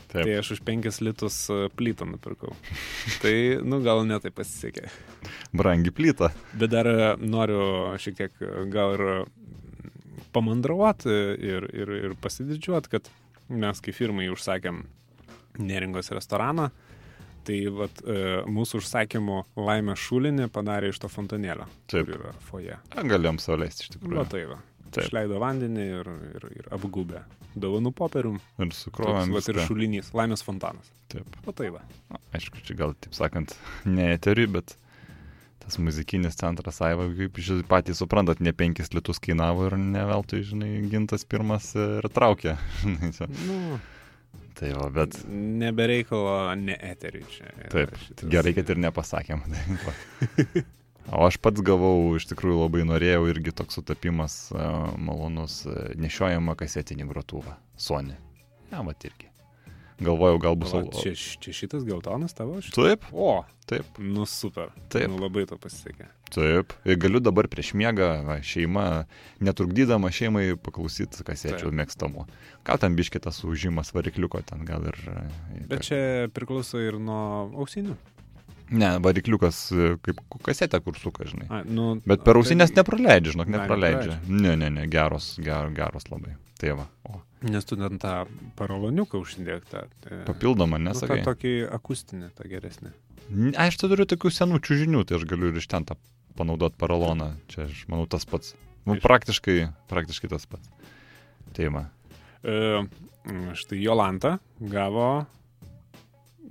[0.09, 0.23] Taip.
[0.23, 2.55] tai aš už 5 litus uh, plytą nupirkau.
[3.21, 4.89] tai, nu, gal netai pasisekė.
[5.53, 6.31] Brangi plyta.
[6.57, 9.05] Bet dar e, noriu šiek tiek e, gal ir
[10.35, 13.13] pamandravoti ir, ir, ir pasididžiuoti, kad
[13.49, 14.83] mes kaip firmai užsakėm
[15.61, 16.69] neringos restoraną,
[17.45, 21.67] tai vat, e, mūsų užsakymų laimę šulinį padarė iš to fontanėlio.
[21.91, 22.09] Taip.
[22.09, 22.77] Yra foje.
[22.95, 24.17] Galėjom sauliaisti iš tikrųjų.
[24.17, 24.61] Va tai va.
[24.89, 25.05] Taip.
[25.09, 27.21] Išleido vandenį ir, ir, ir apgubę.
[27.55, 28.39] Dovanų popierium.
[28.59, 29.33] Ir Toks, sukrovėm.
[29.35, 30.11] vat, ir šulinys.
[30.17, 30.89] Laimės fontanas.
[31.11, 31.37] Taip.
[31.45, 31.83] Va tai va.
[32.11, 33.55] Na, aišku, čia gal, taip sakant,
[33.87, 34.75] ne eteriui, bet
[35.65, 40.43] tas muzikinis centras Aiva, kaip jūs patys suprantat, ne penkis litus kainavo ir ne veltui,
[40.45, 42.55] žinai, gintas pirmas ir traukė.
[43.45, 43.79] Nu,
[44.55, 47.49] tai va, bet nebereikalo, ne eteriui čia.
[47.73, 49.43] taip, šitas- gerai, kad ir nepasakėm.
[49.51, 50.65] Tai va.
[51.13, 56.55] O aš pats gavau, iš tikrųjų labai norėjau irgi toks sutapimas uh, malonus, uh, nešiojama
[56.57, 58.15] kasetinį grotuvą, Sony.
[58.71, 59.29] Ja, va irgi.
[59.99, 60.73] Galvojau, gal bus...
[60.75, 62.57] O, al- čia, čia šitas geltonas tavo?
[62.63, 62.75] Šit...
[62.75, 64.71] Taip, O, taip, nu super.
[64.91, 65.07] Taip.
[65.11, 66.09] Nu, labai to pasisekė.
[66.35, 66.73] taip.
[66.83, 69.05] Ir galiu dabar prieš miegą, va, šeima,
[69.45, 71.77] netrukdydama šeimai paklausyti kasečių Taip.
[71.79, 72.25] mėgstamų.
[72.67, 74.99] Gal ten biškitas užžimas varikliuko ten gal ir...
[75.07, 76.01] e, Bet čia
[76.35, 77.95] priklauso ir nuo ausinių.
[78.71, 81.45] Ne, varikliukas e, kaip kasetė, kur suka, žinai.
[81.53, 84.15] A, nu, Bet per ausinės tai- nepraleidžia, žinok, Ai, nepraleidžia.
[84.27, 86.33] Ne, ne, ne, geros, ger, geros labai.
[86.57, 86.87] Tai va.
[87.09, 88.25] O, Nes tu ten tą
[88.57, 89.83] paraloniuką užsidėktą.
[90.25, 91.23] papildoma, Nu, tą nesakai.
[91.23, 92.89] tokį akustinį, tą geresnį.
[93.57, 95.95] Aš tai turiu tokių senų čiūžinių, tai aš galiu ir iš ten tą
[96.37, 97.35] panaudoti paraloną.
[97.47, 98.55] Čia, aš manau, tas pats.
[98.85, 100.69] Nu, Iš- praktiškai, praktiškai tas pats.
[101.53, 101.89] Tai va.
[102.43, 102.87] E,
[103.53, 105.25] štai Jolanta gavo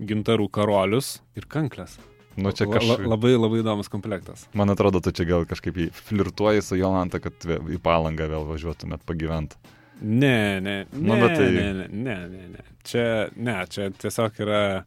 [0.00, 1.98] gintarų karolius ir kanklės.
[2.37, 3.07] Nu, čia La- la- kažkaip.
[3.07, 4.48] Labai labai įdomus komplektas.
[4.59, 9.54] Man atrodo, tu čia gal kažkaip flirtuoji su Jolanta, kad į palangą vėl važiuotumėt pagyventi.
[10.02, 12.64] Ne, ne, ne, Nu, tai- ne, ne, ne, ne, ne.
[12.83, 14.85] Čia, ne, čia tiesiog yra,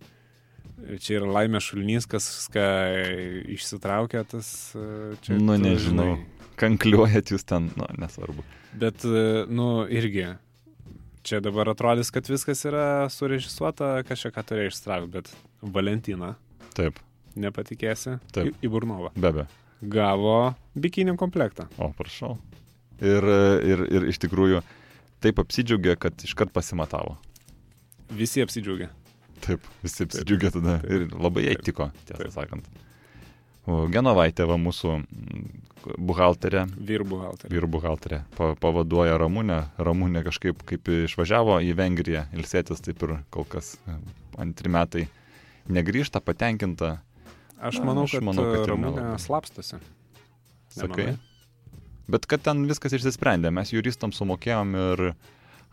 [0.99, 2.65] čia yra laimė šulnys, kas ką
[3.55, 5.37] išsitraukia tas, e, čia.
[5.39, 6.17] Nu, nežinau.
[6.17, 6.25] žinai.
[6.57, 8.43] Kankliuojat jūs ten, nu, nesvarbu.
[8.77, 10.35] Bet, e, nu, irgi,
[11.27, 15.31] čia dabar atrodys, kad viskas yra surežisuota, kažką ką turėjo ištraukti, bet
[15.75, 16.33] Valentina,
[16.77, 16.99] Taip,
[17.37, 18.51] nepatikėsi, Taip.
[18.51, 19.47] į, į Burnovą, be be.
[19.81, 20.37] gavo
[20.77, 21.67] bikinį komplektą.
[21.77, 22.37] O, prašau.
[22.97, 23.25] Ir,
[23.67, 24.63] ir, ir iš tikrųjų
[25.21, 27.17] taip apsidžiaugė, kad iškart pasimatavo.
[28.17, 28.87] Visi apsidžiaugia.
[29.45, 30.79] Taip, visi apsidžiaugė tada.
[30.89, 32.33] Ir labai jai tiko, tiesą Taip.
[32.33, 32.69] sakant.
[33.67, 35.47] Genovaitė, va mūsų mm,
[36.07, 37.51] buhalterė, Vyrų buhalterį.
[37.51, 39.57] vyrų buhalterė, pa, pavaduoja Ramūnę.
[39.83, 43.97] Ramūnė kažkaip kaip išvažiavo į Vengriją ilsėtis, taip ir kol kas e,
[44.39, 45.05] antri metai
[45.67, 46.97] negrįžta, patenkinta.
[47.59, 49.19] Aš Na, manau, aš kad, manau, kad ir Ramūnė nelabai.
[49.25, 49.79] slapstosi.
[50.77, 51.09] Sakai.
[51.11, 51.23] Nemanai?
[52.07, 55.09] Bet kad ten viskas išsisprendė, mes juristam sumokėjom ir...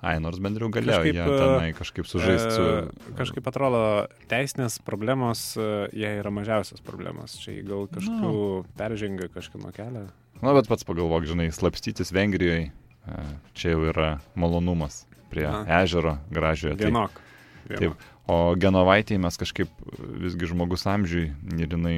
[0.04, 2.64] Ai, nors bendriau galėjo Kažkaip, jie e, tenai kažkaip sužaisti su...
[2.68, 3.80] E, Kažkaip atrodo,
[4.28, 7.38] teisinės problemos, e, jie yra mažiausios problemos.
[7.40, 10.06] Čia gal kažkokiu peržengia kažkino kelią.
[10.42, 12.68] Na, bet pats pagalvok, žinai, slapstytis Vengrijoje,
[13.56, 15.64] čia jau yra malonumas prie Na.
[15.80, 16.76] ežero gražiojo.
[16.76, 17.20] Tai, Vienok.
[17.64, 17.96] Taip.
[18.28, 19.70] o Genovaitėje mes kažkaip
[20.20, 21.96] visgi žmogus amžiui ir jinai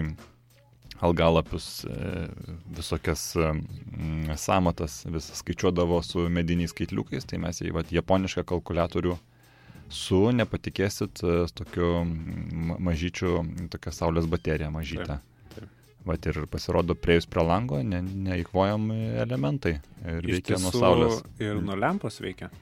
[1.05, 2.27] algalapius, e,
[2.77, 3.35] visokias
[4.41, 9.17] samatas vis skaičiuodavo su mediniais skaitliukais, tai mes į vat, japonišką kalkulatorių
[9.93, 12.03] su, nepatikėsit, e, tokiu
[12.83, 13.41] mažyčiu,
[13.73, 15.21] tokia saulės baterija mažytė.
[16.07, 19.81] Vat ir pasirodo, prieus prie lango, ne, neįkvojami elementai.
[20.07, 21.25] Ir Iš veikia nuo saulės.
[21.43, 22.53] Ir nuo lempos veikia.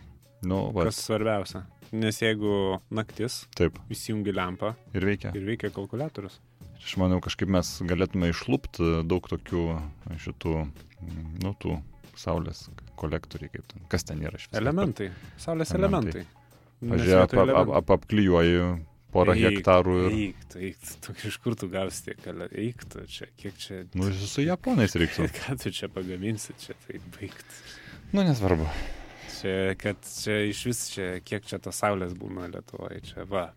[0.44, 1.66] Nu, va, Kas svarbiausia.
[1.94, 5.34] Nes jeigu naktis, taip, įsijungi lempą ir veikia.
[5.36, 6.40] ir veikia kalkulatorius.
[6.78, 9.66] Aš manau, kažkaip mes galėtume išlūpti daug tokių
[10.24, 10.54] šitų,
[11.00, 11.78] mm, nu, tų
[12.18, 12.66] saulės
[13.00, 13.84] kolektoriai, kaip ten.
[13.92, 14.58] Kas ten yra iš viso?
[14.60, 15.10] Elementai.
[15.40, 16.24] Saulės Elementai.
[16.84, 18.58] Pažiūrėjau, ap, ap, ap, apklijuoji
[19.14, 20.16] porą Eik, hektarų ir...
[20.18, 24.44] Eik, eik, tu, iš kur tu gausi tiek, eik tu čia, kiek čia, Nu, su
[24.44, 25.28] japonais reiktų.
[25.38, 27.56] ką tu čia pagaminsi, čia tai baigt.
[28.12, 28.68] Nu, nesvarbu.
[29.38, 33.48] Čia, kad čia iš vis čia, kiek čia tos saulės būna Lietuvoje, čia va.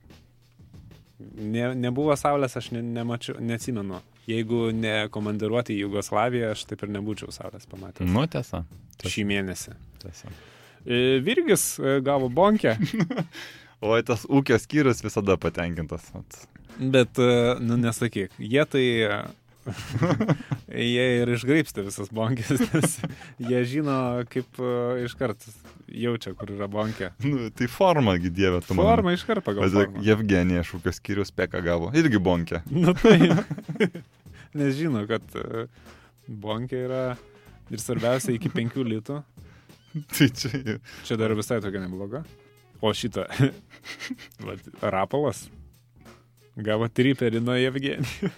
[1.19, 4.01] Ne, nebuvo saulės, aš ne, nemačiau, neatsimenu.
[4.30, 8.10] Jeigu ne komandiruoti į Jugoslaviją, aš taip ir nebūčiau saulės pamatęs.
[8.12, 8.65] Nu, tiesa.
[8.99, 9.73] tiesa, Šį mėnesį.
[10.03, 10.34] tiesa.
[10.86, 12.75] E, Virgis e, gavo bonkę,
[13.86, 16.08] O tas ūkio skyrius visada patenkintas.
[16.77, 18.86] Bet, e, nu nesakyk, jie tai...
[20.93, 22.95] jie ir išgraipstė visas bonkės, nes
[23.49, 23.97] jie žino,
[24.32, 24.71] kaip e,
[25.08, 25.45] iškart
[25.88, 27.12] jaučia, kur yra bonkė.
[27.25, 28.88] Nu, tai forma, dieve, tu man.
[28.88, 30.03] Forma iškart pagal formą.
[30.06, 31.91] Jevgenija iš ūkio skyrius peka gavo.
[31.97, 32.63] Irgi bonkė.
[32.88, 33.17] Nu tai.
[34.58, 35.67] Nes žino, kad e,
[36.27, 37.03] bonkė yra
[37.73, 39.21] ir svarbiausia iki 5 litų.
[40.15, 40.80] tai čia...
[41.08, 42.23] Čia dar visai tokia nebloga.
[42.82, 43.25] O šitą.
[44.45, 45.47] vat, Rapolas
[46.58, 48.32] gavo triperį nuo Evgenijų.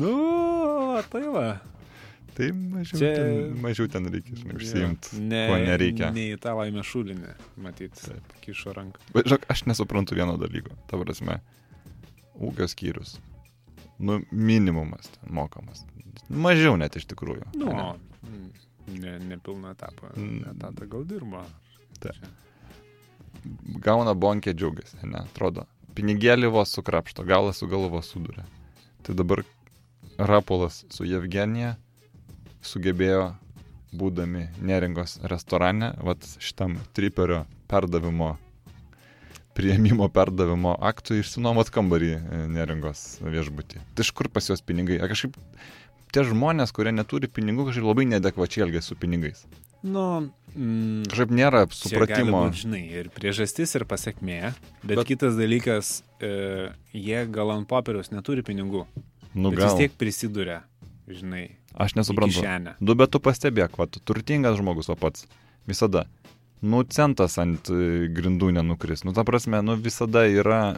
[0.00, 0.14] Nu,
[1.10, 1.60] tai va.
[2.34, 6.10] Tai mažiau, Čia- ten, mažiau ten reikia, žinai, užsiimti, Ne, ko nereikia.
[6.14, 7.98] Ne į tą laimę šulinį, matyt,
[8.44, 9.02] kišo ranką.
[9.12, 10.70] Bet žinok, aš nesuprantu vieno dalyko.
[10.88, 11.40] Ta prasme,
[12.38, 13.18] ūkio skyrius.
[14.00, 15.82] Nu, minimumas ten mokamas.
[16.30, 17.50] Mažiau net iš tikrųjų.
[17.58, 17.98] Nu, ane?
[18.22, 18.46] mm,
[19.02, 20.14] ne, nepilną etapą.
[20.16, 20.54] Mm.
[20.54, 21.42] Etatą gal dirba.
[22.00, 22.16] Taip.
[23.84, 25.66] Gauna bonkė džiaugiasi, ne, atrodo.
[25.98, 28.46] Pinigėlį vos sukrapšto, galą su galva suduria.
[29.06, 29.44] Tai dabar
[30.20, 31.76] Rapolas su Jevgenija
[32.66, 33.30] sugebėjo,
[33.96, 38.34] būdami neringos restorane, vat šitam triperio perdavimo,
[39.56, 43.82] prieimimo perdavimo aktui išsinuomot kambarį e, neringos viešbutį.
[43.96, 45.00] Tai iš kur pas juos pinigai?
[45.00, 45.40] A, kažkaip
[46.14, 49.42] tie žmonės, kurie neturi pinigų, kažkaip labai nedekvačiai elgia su pinigais.
[49.82, 52.44] Nu, mm, Kažkaip nėra supratimo.
[52.46, 54.52] Būt, žinai, ir priežastis, ir pasiekmė.
[54.82, 58.84] Bet, bet kitas dalykas, e, jie gal ant popieriaus neturi pinigų.
[59.34, 59.70] Nu, gal.
[59.70, 60.62] vis tiek prisiduria,
[61.10, 61.46] žinai.
[61.78, 62.42] Aš nesuprantu.
[62.82, 65.28] Du, bet tu pastebėk, va, tu turtingas žmogus, o pats.
[65.70, 66.06] Visada.
[66.60, 69.06] Nu, centas ant e, grindų nenukris.
[69.06, 70.76] Nu, ta prasme, nu, visada yra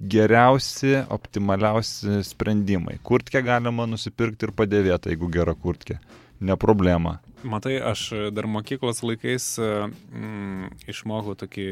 [0.00, 2.98] geriausi, optimaliausi sprendimai.
[3.04, 5.98] Kurtkę galima nusipirkti ir padėvėti, jeigu gera kurtkė.
[6.44, 7.18] Ne problema.
[7.44, 11.66] Matai, aš dar mokyklos laikais e, mm, išmokau tokį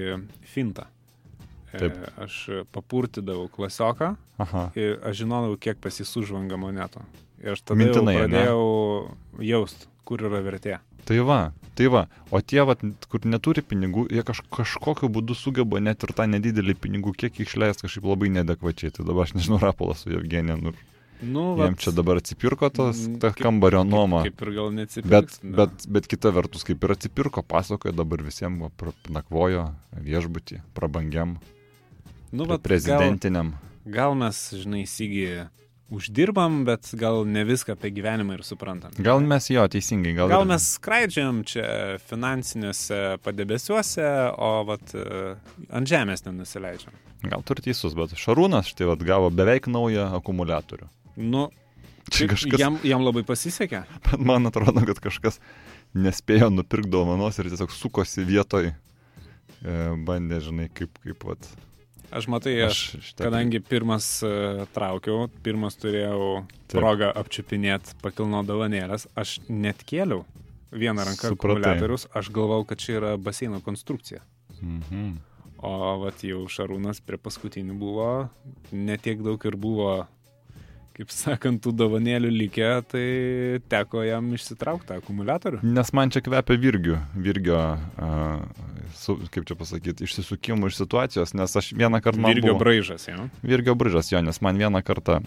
[0.52, 0.86] fintą.
[1.72, 1.96] E, Taip.
[2.20, 2.38] Aš
[2.74, 4.68] papurtidavau klasioką Aha.
[4.78, 7.02] ir aš žinodavau, kiek pas jį sužvanga monetų.
[7.42, 8.64] Ir aš tada Mintinai, pradėjau
[9.42, 10.78] jaust, kur yra vertė.
[11.04, 11.40] Tai va,
[11.76, 12.06] tai va.
[12.32, 12.76] O tie, va,
[13.12, 17.84] kur neturi pinigų, jie kaž, kažkokiu būdu sugeba net ir tą nedidelį pinigų kiekį išleisti
[17.84, 18.94] kažkaip labai nedekvačiai.
[18.94, 20.72] Tai dabar aš nežinau, Rapolas su Evgenija, nu,
[21.24, 24.22] Nu, jiem čia dabar atsipirko tos Mm, ta kaip- kambario nuoma.
[24.22, 25.40] Kaip ir gal Bet, neatsipirks.
[25.42, 28.60] bet, bet kita vertus, kaip ir atsipirko, pasakoja dabar visiems
[29.08, 31.38] nakvojo viešbutį, prabangiam,
[32.32, 33.54] nu, vat, gal, prezidentiniam.
[33.86, 35.48] gal mes, žinai, įsigy
[35.90, 38.90] uždirbam, bet gal ne viską apie gyvenimą ir suprantam.
[38.98, 45.36] Gal mes jo teisingai, gal, Gal ir- mes skraidžiam čia finansiniuose padebesiuose, o vat, e,
[45.70, 46.92] ant žemės nenusileidžiam.
[47.24, 50.88] Gal turi teisus, bet Šarūnas štai vat, gavo beveik naują akumuliatorių.
[51.16, 51.48] Nu,
[52.12, 53.84] Čia kažkas, jam, jam labai pasisekė.
[54.28, 55.40] man atrodo, kad kažkas
[55.96, 61.48] nespėjo nupirkti dovanos ir tiesiog sukosi vietoj, e, bandė, žinai, kaip, kaip, vat,
[62.14, 66.76] Aš matai, aš, aš šitą- kadangi pirmas uh, traukiau, pirmas turėjau Taip.
[66.76, 70.20] progą apčiupinėti pakilno dovanėlės, aš net kėliau
[70.70, 74.22] vieną ranką akumuliatorius, aš galvau, kad čia yra baseino konstrukcija.
[74.60, 75.16] Mhm.
[75.64, 75.74] O
[76.04, 78.08] vat jau Šarūnas prie paskutinių buvo,
[78.70, 80.06] netiek daug ir buvo,
[80.94, 83.06] kaip sakant, tų dovanėlių likę, tai
[83.70, 85.62] teko jam išsitraukti akumuliatorių.
[85.66, 88.10] Nes man čia kvepia virgių, virgio, a,
[88.98, 92.62] su, kaip čia pasakyti, išsisukimų iš situacijos, nes aš vieną kartą man Virgio buvo...
[92.62, 93.26] braižas, jo.
[93.42, 95.18] Virgio bržas, jo, nes man vieną kartą,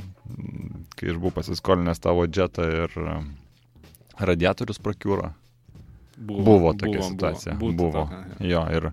[0.95, 2.95] kai aš buvau pasiskolinęs tavo džetą ir
[4.17, 5.33] radiatorius prakiūro,
[6.17, 7.57] buvo tokia situacija.
[7.59, 7.75] Buvo.
[7.83, 8.07] buvo.
[8.07, 8.55] Tokia, jo.
[8.55, 8.89] Jo, ir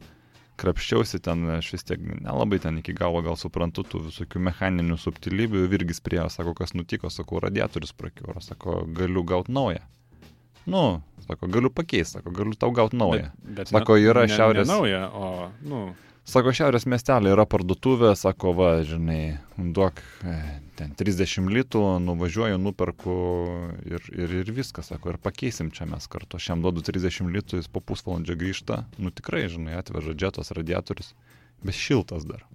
[0.56, 5.64] krapščiausi ten, aš vis tiek nelabai ten iki galo gal suprantu tų visokių mechaninių subtilybių,
[5.72, 9.82] virgis prie, sako, kas nutiko, sakau, radiatorius prakiūro, sako, galiu gauti naują.
[10.66, 13.30] Nu, sako, galiu pakeisti, sako, galiu tau gauti naują.
[13.44, 15.82] Bet Sako, ne- yra ne- šiaurės- Ne nauja, o, nu,
[16.24, 20.36] Sako, šiaurės miestelė yra parduotuvė, sako, va, žinai, duok e,
[20.78, 23.16] ten 30 litų, nuvažiuoju, nuperku
[23.84, 26.40] ir, ir, ir viskas, sako, ir pakeisim čia mes kartu.
[26.40, 31.12] Aš jam duodu 30 litų, jis po pusvalandžio grįžta, nu tikrai, žinai, atveža džetos radiatorius,
[31.60, 32.46] bet šiltas dar.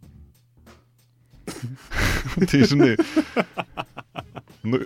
[2.49, 2.95] tai, žinai,
[4.63, 4.79] nu,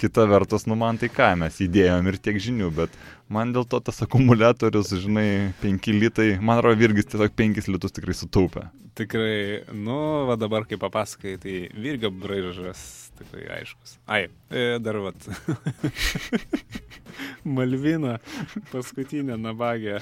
[0.00, 2.94] kita vertus, nu man tai ką, mes įdėjom ir tiek žinių, bet
[3.30, 8.16] man dėl to tas akumuliatorius, žinai, 5 litai, man atrodo, Virgis tiesiog 5 litus tikrai
[8.16, 8.68] sutaupė.
[8.98, 12.82] tikrai, nu, va dabar kaip papasakai, tai Virgio braižas
[13.20, 13.98] tikrai aiškus.
[14.06, 15.28] Ai, e, dar vat.
[17.56, 18.18] Malvina,
[18.72, 20.00] paskutinė nabagė.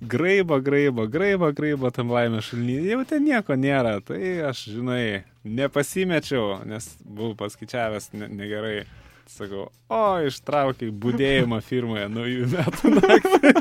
[0.00, 2.86] Graiba, graiba, graiba, graiba tam laimė šalnyje.
[2.90, 4.00] Jau ten nieko nėra.
[4.02, 8.80] Tai aš, žinai, nepasimečiau, nes buvau paskaičiavęs ne, negerai.
[9.30, 13.52] Sakau, o, ištraukiai būdėjimą firmoje naujų metų naktį.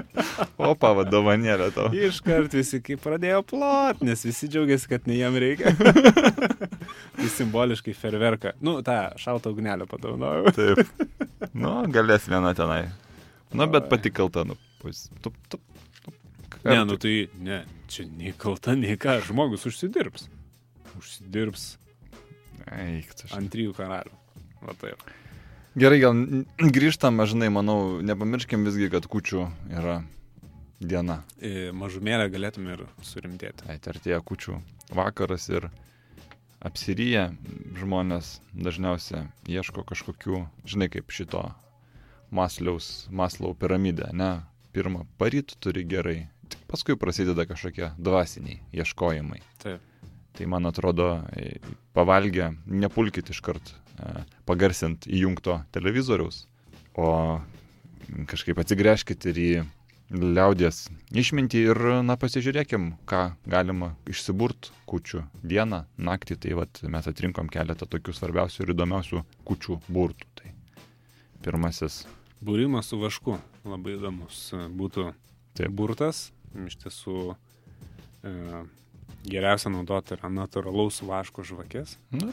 [0.70, 1.90] Opa, vadovanėlė tau.
[1.92, 5.74] Iškart visi kaip pradėjo plot, nes visi džiaugiasi, kad ne jam reikia.
[7.18, 8.54] tai simboliškai ferverką.
[8.64, 10.54] Nu, tą šaltą ugnelę padovanojau.
[10.56, 11.04] Taip.
[11.52, 12.86] Nu, galės viena tenai.
[13.52, 15.08] Nu, bet pati kalta, nu, pus.
[15.24, 15.60] Tu, tu,
[16.00, 16.14] tu.
[16.64, 17.62] Ne, nu tai, ne,
[17.92, 20.26] čia nei kalta, nei ką, žmogus užsidirbs.
[20.98, 21.70] Užsidirbs
[22.70, 24.14] Eik, tu ant trijų karalių.
[24.62, 25.02] Va taip.
[25.80, 26.16] Gerai, gal
[26.74, 30.00] grįžtam, aš žinai, manau, nepamirškim visgi, kad kučių yra
[30.80, 31.20] diena.
[31.38, 33.66] E, Mažumėlę galėtume ir surimtėti.
[33.66, 34.58] Tai artėja kučių
[34.96, 35.70] vakaras ir
[36.66, 37.30] apsiryję
[37.80, 41.46] žmonės dažniausiai ieško kažkokių, žinai, kaip šito
[42.34, 44.32] masliaus, maslau piramidę, ne?
[44.74, 49.40] Pirmą paryt turi gerai, tik paskui prasideda kažkokie dvasiniai ieškojimai.
[49.62, 49.82] Taip.
[50.38, 51.58] Tai man atrodo, e,
[51.92, 56.44] pavalgę, nepulkit iškart e, pagarsint įjungto televizoriaus,
[56.94, 57.40] o
[58.30, 59.50] kažkaip atsigręžkit ir į
[60.10, 66.38] liaudės išmintį ir, na, pasižiūrėkim, ką galima išsiburt kučių dieną, naktį.
[66.44, 70.30] Tai vat, mes atrinkom keletą tokių svarbiausių ir įdomiausių kučių burtų.
[70.40, 70.54] Tai
[71.44, 72.02] pirmasis,
[72.44, 73.36] Būrimas su vašku
[73.68, 75.10] labai įdomus būtų
[75.58, 75.70] Taip.
[75.76, 76.30] burtas.
[76.66, 77.16] Iš tiesų
[78.24, 78.32] e,
[79.28, 81.96] geriausia naudoti yra natūralaus vaško žvakės.
[82.16, 82.32] nu,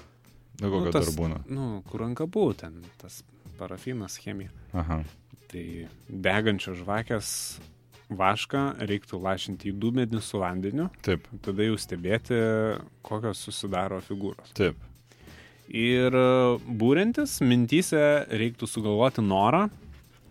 [0.62, 1.42] nu kokio tas- dar būna.
[1.50, 3.24] Nu, kur ant kabų ten, tas
[3.60, 4.50] parafinas, chemija.
[4.74, 5.04] Aha.
[5.52, 5.66] Tai
[6.10, 7.60] degančios žvakės
[8.10, 12.38] vašką reiktų lašinti į dūmedį su vandeniu, Taip, tada jau stebėti,
[13.04, 14.54] kokios susidaro figūros.
[14.56, 14.76] taip.
[15.68, 16.12] Ir
[16.64, 18.00] būrintis, mintyse
[18.32, 19.66] reiktų sugalvoti norą,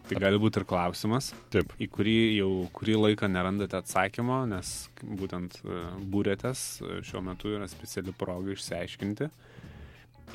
[0.08, 1.72] tai gali būti ir klausimas, Taip.
[1.82, 4.70] į kurį jau kurį laiką nerandate atsakymo, nes
[5.02, 5.80] būtent e,
[6.12, 9.28] būrėtės e, šiuo metu yra speciali proga išsiaiškinti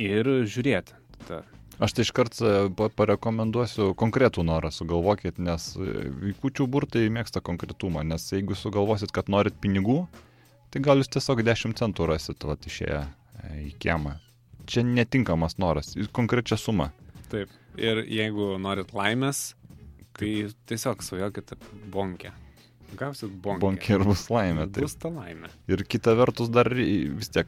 [0.01, 0.97] ir žiūrėti.
[1.27, 1.43] Ta,
[1.81, 5.71] Aš tai iškart e, pa- parekomenduosiu konkretų norą sugalvokit, nes
[6.43, 10.03] kūčių burtai mėgsta konkretumą, nes jeigu sugalvosit, kad norit pinigų,
[10.71, 12.99] tai gal jūs tiesiog 10 centų rasit, va, išėję
[13.65, 14.17] į kiemą.
[14.69, 16.91] Čia netinkamas noras, jūs konkrečią sumą.
[17.31, 17.49] taip.
[17.79, 19.53] Ir jeigu norit laimės,
[20.17, 20.31] tai
[20.69, 22.31] tiesiog svajokit apie bonkę.
[22.97, 23.61] Gausit bonkę.
[23.61, 24.65] Bonkė ir bus laimė.
[24.73, 24.83] Tai.
[24.83, 25.49] Bus ta laimė.
[25.71, 27.47] Ir kita vertus dar vis tiek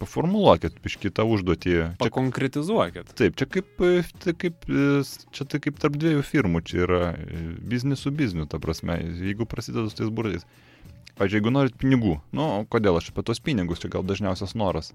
[0.00, 1.74] paformuluokit iš kitą užduotį.
[1.76, 3.12] Čia, Pakonkretizuokit.
[3.18, 4.88] taip, čia kaip, e, tai kaip, e,
[5.34, 9.46] čia tai kaip tarp dviejų firmų, čia yra e, biznis su bizniu, ta prasme, jeigu
[9.46, 10.46] prasideda su tais burtais.
[11.18, 14.92] Pavyzdžiui, jeigu norit pinigų, nu, kodėl aš apie tos pinigus, čia gal dažniausias noras,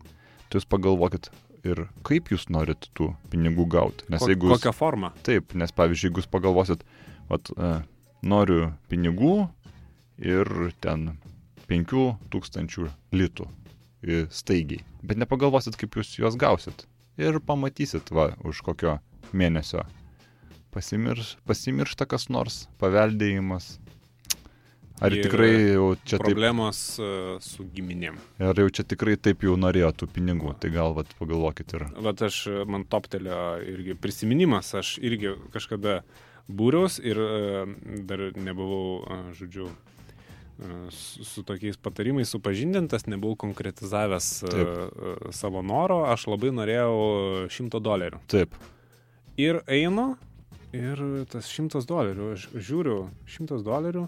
[0.50, 1.32] tai jūs pagalvokit
[1.68, 4.08] ir kaip jūs norit tų pinigų gauti.
[4.12, 5.14] Nes Ko, jeigu jūs, kokią formą?
[5.26, 6.84] Taip, nes pavyzdžiui, jeigu jūs pagalvosit,
[7.32, 7.74] vat, e,
[8.24, 9.36] noriu pinigų
[10.24, 10.52] ir
[10.84, 11.14] ten
[11.72, 16.88] 5000 litų e, staigiai, bet nepagalvosit, kaip jūs juos gausit.
[17.22, 18.98] Ir pamatysit, va, už kokio
[19.34, 19.84] mėnesio
[20.74, 23.78] pasimirš, pasimiršta kas nors, paveldėjimas.
[25.02, 27.08] Ar Ir tikrai jau čia taip, Problemos e,
[27.44, 28.20] su giminėm.
[28.40, 31.88] ar jau čia tikrai taip jau norėjo tų pinigų, tai gal vat, pagalvokit ir.
[32.06, 36.04] Vat aš, e, man toptelio irgi prisiminimas, aš irgi kažkada
[36.48, 37.66] būriaus ir e,
[38.08, 39.68] dar nebuvau, e, žodžiu,
[40.62, 44.68] e, su, su tokiais patarimais supažindintas, nebuvau konkretizavęs e, Taip.
[44.70, 48.22] e, savo noro, aš labai norėjau šimto dolerių.
[48.32, 48.54] Taip,
[49.42, 50.12] Ir einu,
[50.78, 51.00] ir
[51.34, 54.04] tas šimtas dolerių, aš žiūriu, šimtas dolerių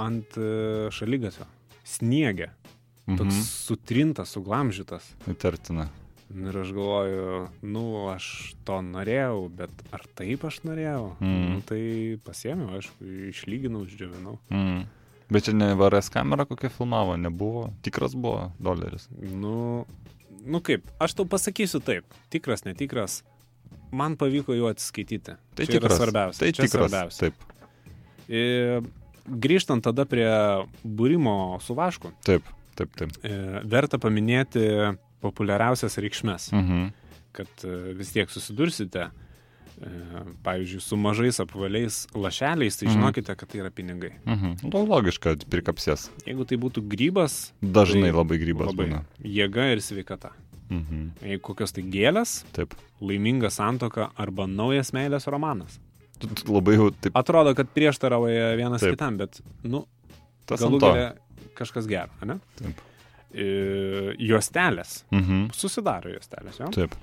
[0.00, 1.46] ant e, šalygatvio.
[1.84, 2.50] Sniegė.
[3.04, 3.44] Toks mhm.
[3.44, 5.10] sutrintas, suglamžytas.
[5.28, 5.90] įtartina.
[6.34, 7.26] Ir aš galvoju,
[7.68, 8.26] nu, aš
[8.66, 11.12] to norėjau, bet ar taip aš norėjau?
[11.20, 11.42] Mm.
[11.52, 11.82] Nu, tai
[12.24, 14.38] pasiemiau, aišku, išlyginau, išdžiovinau.
[14.48, 14.80] Mm.
[15.30, 17.68] Bet čia ne VRS kamera kokia filmavo, nebuvo.
[17.86, 19.06] Tikras buvo doleris.
[19.20, 19.84] Nu,
[20.42, 23.20] nu kaip, aš tau pasakysiu taip, tikras, netikras,
[23.94, 25.36] man pavyko juo atsiskaityti.
[25.54, 26.00] Tai Čia tikras.
[26.00, 26.40] svarbiausia.
[26.40, 26.88] Tai Čia tikras.
[26.88, 27.28] svarbiausia.
[27.28, 27.50] Taip,
[28.28, 28.80] E,
[29.28, 30.28] grįžtant tada prie
[30.84, 32.42] būrimo su vašku, taip,
[32.76, 33.10] taip, taip.
[33.24, 36.88] e, verta paminėti populiariausias reikšmes, Mhm.
[37.32, 39.08] kad e, vis tiek susidursite,
[39.80, 39.88] e,
[40.44, 42.94] pavyzdžiui, su mažais apvaliais lašeliais, tai Mhm.
[42.94, 44.12] žinokite, kad tai yra pinigai.
[44.26, 44.56] Mhm.
[44.72, 46.10] Nu, logiška, prikapsės.
[46.26, 49.04] Jeigu tai būtų grybas, Dažnai Tai labai grybas labai būna.
[49.24, 50.30] jėga ir sveikata.
[50.70, 51.10] Mhm.
[51.22, 52.74] Jeigu kokios tai gėlės, Taip.
[53.00, 55.78] laiminga santoka arba naujas meilės romanas.
[56.48, 57.14] Labai jau taip.
[57.18, 58.96] Atrodo, kad prieštarauja vienas Taip.
[58.96, 59.84] kitam, bet, nu,
[60.48, 61.06] Tas galų galę
[61.56, 62.38] kažkas gero, ne?
[62.60, 62.82] Taip.
[63.34, 63.46] E,
[64.22, 65.02] juostelės.
[65.14, 65.48] Mhm.
[65.56, 66.68] Susidaro juostelės, jo?
[66.74, 66.94] Taip.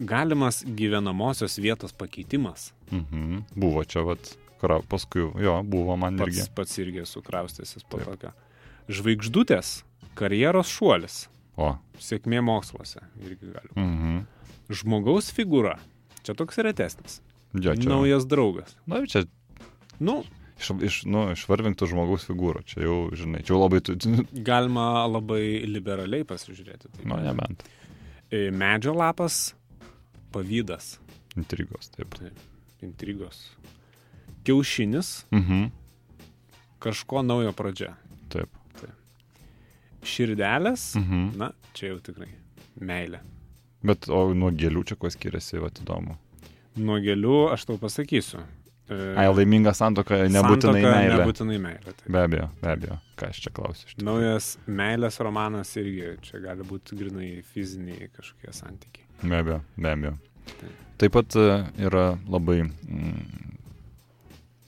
[0.00, 2.70] Galimas gyvenamosios vietos pakeitimas.
[2.90, 3.42] Mhm.
[3.60, 6.44] Buvo čia, vat, kra, paskui, jo, buvo man irgi.
[6.44, 8.32] Pats, pats irgi sukraustėsis po tokio.
[8.90, 9.80] Žvaigždutės,
[10.18, 11.22] karjeros šuolis,
[11.60, 11.74] O.
[12.00, 13.72] sėkmė moksluose irgi gali.
[13.76, 14.20] Mhm.
[14.70, 15.78] Žmogaus figūra.
[16.22, 17.20] Čia toks retesnis.
[17.54, 17.88] Jo, čia.
[17.90, 18.76] Naujas draugas.
[18.86, 19.24] Na, čia
[20.00, 20.22] Nu,
[20.58, 22.62] iš, iš, nu, išvarvinktų žmogaus figūrą.
[22.64, 26.88] Čia jau, žinai, čia jau labai, nu, galima labai liberaliai pasižiūrėti.
[27.02, 27.64] Tai nebent.
[28.32, 29.54] E, Medžio lapas,
[30.32, 30.98] pavydas,
[31.36, 32.14] Intrigos, taip.
[32.82, 33.50] intrigos.
[34.44, 35.66] Kiaušinis, Mhm.
[36.80, 37.92] kažko naujo pradžia.
[38.30, 38.48] Taip.
[40.02, 41.36] Širdelės, Mhm.
[41.36, 42.30] na, čia jau tikrai
[42.80, 43.20] meilė.
[43.84, 46.16] Bet, o nuo gėlių čia kuo skiriasi, va, įdomu.
[46.78, 48.44] Nuo gėlių aš tau pasakysiu.
[48.90, 51.18] E, Ai, laiminga santoka nebūtinai santuoka meilė.
[51.20, 51.94] Nebūtinai meilė.
[51.94, 52.06] Tai.
[52.10, 52.96] Be abejo, be abejo.
[53.18, 53.90] Ką aš čia klausiu.
[54.06, 59.06] Naujas meilės romanas irgi čia gali būti grinai fiziniai kažkokie santykiai.
[59.22, 60.14] Be abejo, be abejo.
[60.50, 60.80] Taip.
[61.00, 61.46] Taip pat e,
[61.86, 63.52] yra labai mm,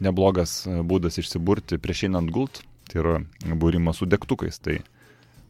[0.07, 3.17] neblogas e, būdas išsiburti prieš einant gult, tai yra
[3.59, 4.61] būrimas su degtukais.
[4.63, 4.79] Tai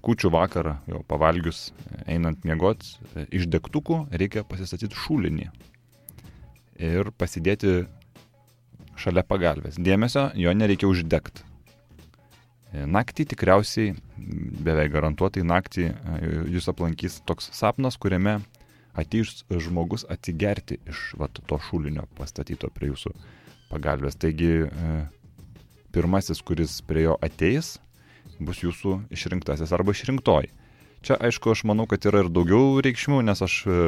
[0.03, 1.69] kučių vakarą, jau pavalgius,
[2.11, 2.89] einant miegot,
[3.29, 5.51] iš degtukų reikia pasistatyti šulinį
[6.79, 7.83] ir pasidėti
[9.01, 9.79] šalia pagalbės.
[9.81, 11.45] Dėmesio, jo nereikia uždegti.
[12.73, 13.93] Naktį tikriausiai,
[14.65, 15.95] beveik garantuotai naktį e,
[16.55, 18.39] jūs aplankys toks sapnas, kuriame
[18.97, 23.13] ateis žmogus atsigerti iš vat, to šulinio pastatyto prie jūsų
[23.69, 24.17] pagalbės.
[24.17, 24.95] Taigi e,
[25.93, 27.75] pirmasis, kuris prie jo ateis,
[28.41, 30.49] bus jūsų išrinktasis arba išrinktoji.
[31.05, 33.79] Čia aišku, aš manau, kad yra ir daugiau reikšmių, nes aš e,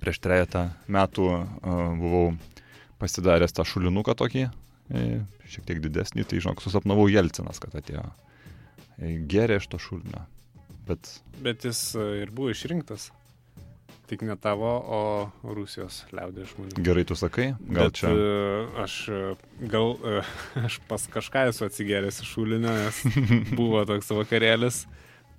[0.00, 1.44] prieš trejata metų e,
[2.00, 2.24] buvau
[3.00, 4.48] pasidaręs tą šulinuką tokį,
[4.92, 5.04] e,
[5.50, 8.04] šiek tiek didesnį, tai žinok, susapnavau Jelcinas, kad atėjo.
[8.98, 10.26] E, Geria iš to šulinio.
[10.88, 11.08] Bet
[11.40, 13.10] Bet jis ir buvo išrinktas.
[14.10, 16.82] Tik ne tavo, o Rusijos liaudės žmonių.
[16.82, 18.10] gerai tu sakai, gal Bet, čia.
[18.82, 18.96] Aš
[19.70, 19.94] gal
[20.66, 23.04] aš pas kažką esu atsigėręs iš šulinio, nes
[23.60, 24.82] buvo toks vakarėlis,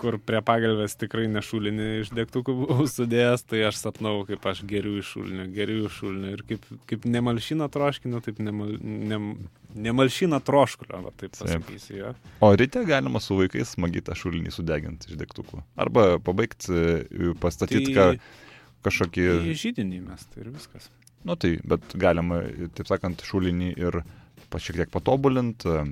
[0.02, 4.64] kur prie pagalbės tikrai ne šulinį iš degtukų buvau sudėjęs, tai aš sapnau, kaip aš
[4.70, 9.28] geriu iš šulinio, geriu iš šulinio ir kaip, kaip nemalšina troškinio, taip nemal, nem,
[9.88, 11.98] nemalšina troškulio, va taip pasakysiu.
[12.00, 12.14] Jo.
[12.44, 15.62] O ryte galima su vaikais smagi tą šulinį sudeginti iš degtukų.
[15.80, 17.06] Arba pabaigti,
[17.44, 18.08] pastatyti Tai- ką,
[18.88, 19.28] kažkokį...
[19.54, 20.90] Į žydinį mes tai ir viskas.
[21.28, 22.42] Nu tai, bet galima,
[22.78, 24.02] taip sakant, šulinį ir
[24.52, 25.84] šiek tiek patobulinti,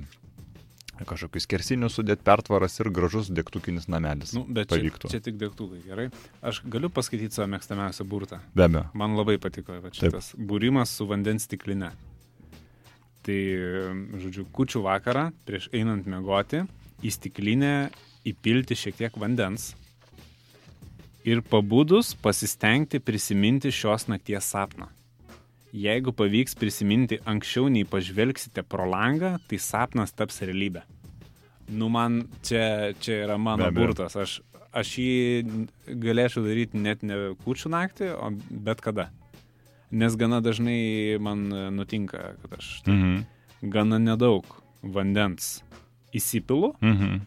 [1.08, 4.34] kažkokius kersinius sudėti, pertvaras ir gražus degtukinis namelis.
[4.36, 5.10] Nu, bet čia, pavyktų.
[5.12, 6.06] čia tik degtukai, gerai.
[6.44, 8.40] Aš galiu pasakyti savo mėgstamiausią burtą.
[8.56, 8.86] Be abejo.
[8.98, 11.92] Man labai patiko va, šitas būrimas su vandens stikline.
[13.26, 13.40] Tai,
[14.22, 16.64] žodžiu, kučių vakarą, prieš einant mėgoti,
[17.04, 17.74] į stiklinę
[18.28, 19.74] įpilti šiek tiek vandens
[21.24, 24.88] ir pabudus pasistengti prisiminti šios nakties sapną.
[25.72, 30.82] Jeigu pavyks prisiminti anksčiau nei pažvelgsite pro langą, tai sapnas taps realybė.
[31.70, 34.16] Nu, man čia, čia yra mano burtas.
[34.18, 34.40] Aš,
[34.74, 35.68] aš jį
[36.02, 39.10] galėčiau daryti net ne kučių naktį, o bet kada.
[39.90, 43.24] Nes gana dažnai man nutinka, kad aš Mhm.
[43.70, 44.44] gana nedaug
[44.82, 45.62] vandens
[46.14, 47.20] įsipilu Mhm.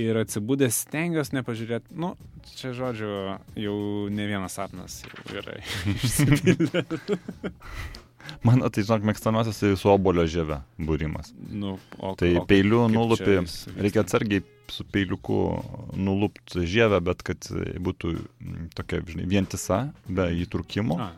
[0.00, 1.96] Ir atsibūdęs stengiuosi nepažiūrėti.
[1.98, 2.14] Nu,
[2.56, 3.10] čia žodžiu,
[3.60, 3.76] jau
[4.12, 5.00] ne vienas sapnas
[5.32, 5.58] yra
[5.96, 7.18] išsipildęs.
[8.46, 11.32] Mano tai, žinok, mėgstamiausias tai su obolio žieve būrimas.
[11.50, 13.40] nu, o, Tai o peiliu nulupi,
[13.76, 15.38] reikia atsargiai su peiliuku
[15.98, 17.50] nulupti žievę, bet kad
[17.82, 20.96] būtų mm, tokia, žinai, vientisa, be įtrukimo.
[21.02, 21.10] A,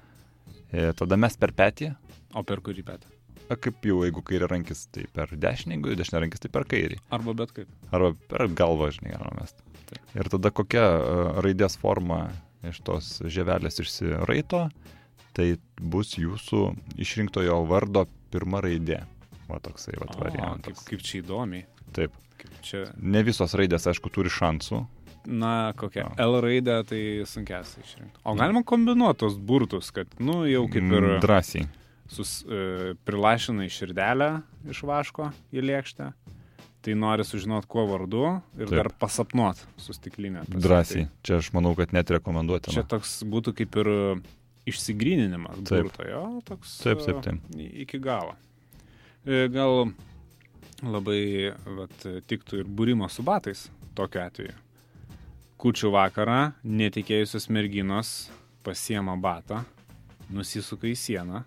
[0.74, 1.92] E, tada mes per petį,
[2.34, 3.13] o per kurį petą?
[3.50, 6.98] A, kaip jau jeigu kairė rankis, tai per dešinį, jeigu dešinė rankis, tai per kairį.
[7.14, 7.68] Arba bet kaip.
[7.94, 9.60] Arba per galvą, žinai, galima mest.
[9.90, 10.00] Taip.
[10.16, 11.14] Ir tada kokia e,
[11.44, 12.22] raidės forma
[12.64, 14.62] iš tos žievelės išsiraito,
[15.36, 15.48] tai
[15.80, 16.62] bus jūsų
[17.04, 19.02] išrinktojo vardo pirma raidė.
[19.50, 20.84] Va toksai, va O, kaip, variantas.
[20.88, 21.66] kaip čia įdomiai.
[21.92, 22.14] Taip.
[22.40, 24.80] Kaip čia, Ne visos raidės, aišku, turi šansų.
[25.26, 26.08] na, kokia Jo.
[26.20, 28.18] L raidę, tai sunkiausia išrinkti.
[28.24, 31.68] O galima kombinuoti tos burtus, kad, nu, jau kaip ir Drąsiai.
[32.08, 36.12] Sus, e, prilašinai širdelę iš vaško į lėkštę,
[36.84, 38.76] tai nori sužinoti, kuo vardu ir Taip.
[38.76, 40.44] dar pasapnuot su stiklinė.
[40.46, 41.06] Tas- Drąsiai.
[41.22, 42.74] Čia aš manau, kad net rekomenduotina.
[42.74, 44.20] čia toks būtų kaip ir
[44.66, 47.40] išsigryninimas burto, jo, toks Taip, taip, e, taip.
[47.56, 48.34] i- iki galo.
[49.26, 49.92] E, Gal
[50.82, 51.96] labai vat,
[52.28, 54.52] tiktų ir būrimo su batais tokiu atveju.
[55.58, 58.28] Kučių vakarą netikėjusios merginos
[58.64, 59.64] pasiema batą,
[60.30, 61.44] nusisuka į sieną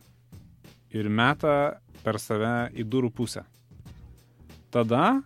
[0.95, 3.43] ir meta per save į durų pusę.
[4.71, 5.21] Tada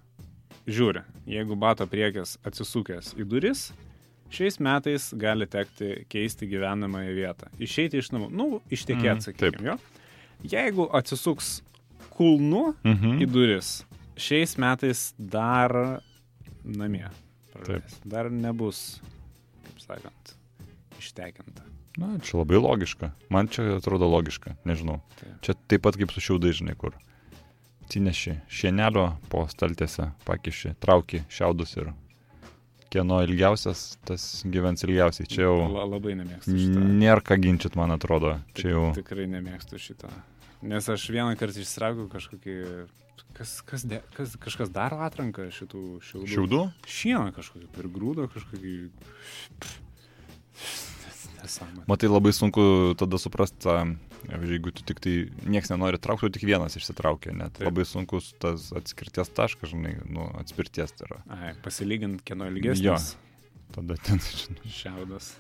[0.69, 3.71] žiūri, jeigu bato priekis atsisukęs į duris,
[4.31, 7.49] šiais metais gali tekti keisti gyvenamąją vietą.
[7.59, 9.35] Išeiti iš namų, nu, ištekėti, taip.
[9.41, 9.77] sakykime, jo.
[10.51, 11.59] Jeigu atsisuks
[12.15, 13.25] kulnu į Mhm.
[13.31, 13.83] duris,
[14.15, 16.01] šiais metais dar
[16.63, 17.09] namie.
[17.51, 17.99] praleis.
[18.05, 19.01] Dar nebus,
[19.65, 20.35] kaip sakant,
[20.99, 21.61] ištekinta.
[21.99, 23.11] Na, čia labai logiška.
[23.33, 25.01] Man čia atrodo logiška, nežinau.
[25.19, 25.33] Taip.
[25.43, 26.95] Čia taip pat kaip su šiaudai, žinai, kur.
[27.83, 31.89] Atsineši šienelio po staltėse, pakiši, trauki šiaudus ir
[32.91, 35.27] kieno ilgiausias, tas gyvens ilgiausiai.
[35.27, 36.85] Čia jau La, labai nemėgstu šitą.
[37.01, 38.37] nėra ką ginčyti, man atrodo.
[38.55, 38.85] Čia jau.
[38.95, 40.11] Tikrai nemėgstu šitą.
[40.61, 42.57] Nes aš vieną kartą išsitraukiau kažkokį...
[43.35, 46.27] Kas, kas, de, kas, kažkas daro atranką šitų šiaudų.
[46.33, 46.59] Šiaudų?
[46.87, 48.73] Šieną kažkokį, per grūdą kažkokį...
[51.41, 51.85] Nesąmonė.
[51.89, 52.63] Matai, labai sunku
[52.99, 53.75] tada suprasti, tą,
[54.45, 55.13] jeigu tu tik tai
[55.49, 57.65] nieks nenori traukti, tu tik vienas išsitraukia, net Taip.
[57.69, 61.21] labai sunkus tas atskirties taškas, žinai, nu, atspirties tai yra.
[61.37, 62.83] Ai, pasilygint, kieno ilgesnis.
[62.85, 62.97] Jo.
[63.75, 65.31] Tada ten, žinai, Šiaudas.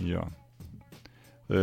[0.00, 0.24] jo.
[1.52, 1.60] E,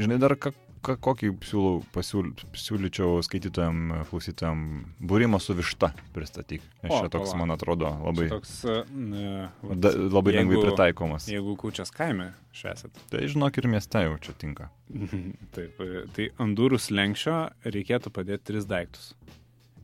[0.00, 0.54] žinai, dar ką,
[1.02, 4.60] kokį siūlau, pasiūl, siūlyčiau skaitytojam, klausytojam,
[5.02, 6.62] būrimą su višta pristatyk.
[6.84, 11.26] Nes čia toks, man atrodo, labai, Toks, e, ne, vat, da, labai jeigu- lengvai pritaikomas.
[11.32, 12.94] Jeigu kučias kaime šesit.
[13.10, 14.70] Tai žinok ir mieste jau čia tinka.
[15.56, 19.10] Taip, e, tai ant durų slengščio reikėtų padėti tris daiktus.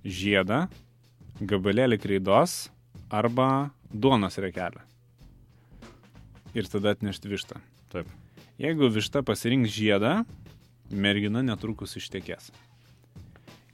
[0.07, 0.68] Žiedą,
[1.42, 2.70] gabalėlį kreidos
[3.11, 4.80] arba duonos rekelę.
[6.55, 7.59] Ir tada atnešti vištą.
[7.92, 8.09] Taip.
[8.61, 10.22] Jeigu višta pasirinks žiedą,
[10.93, 12.51] mergina netrukus ištekės.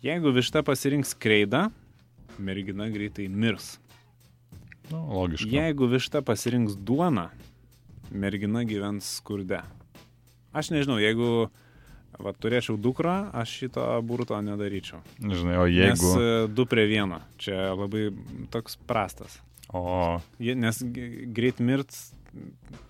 [0.05, 1.69] Jeigu višta pasirinks kreidą,
[2.39, 3.77] mergina greitai mirs.
[4.89, 5.51] Nu, logiška.
[5.53, 7.29] Jeigu višta pasirinks duoną,
[8.11, 9.61] mergina gyvens skurde.
[10.57, 11.49] Aš nežinau, jeigu
[12.19, 14.99] Va, turėčiau dukrą, aš šito burto nedaryčiau.
[15.23, 16.09] Žinai, o Jeigu...
[16.09, 17.21] Nes e, du prie vieno.
[17.39, 18.09] Čia labai
[18.51, 19.39] toks prastas.
[19.71, 20.81] O, Nes
[21.37, 21.95] greit mirt,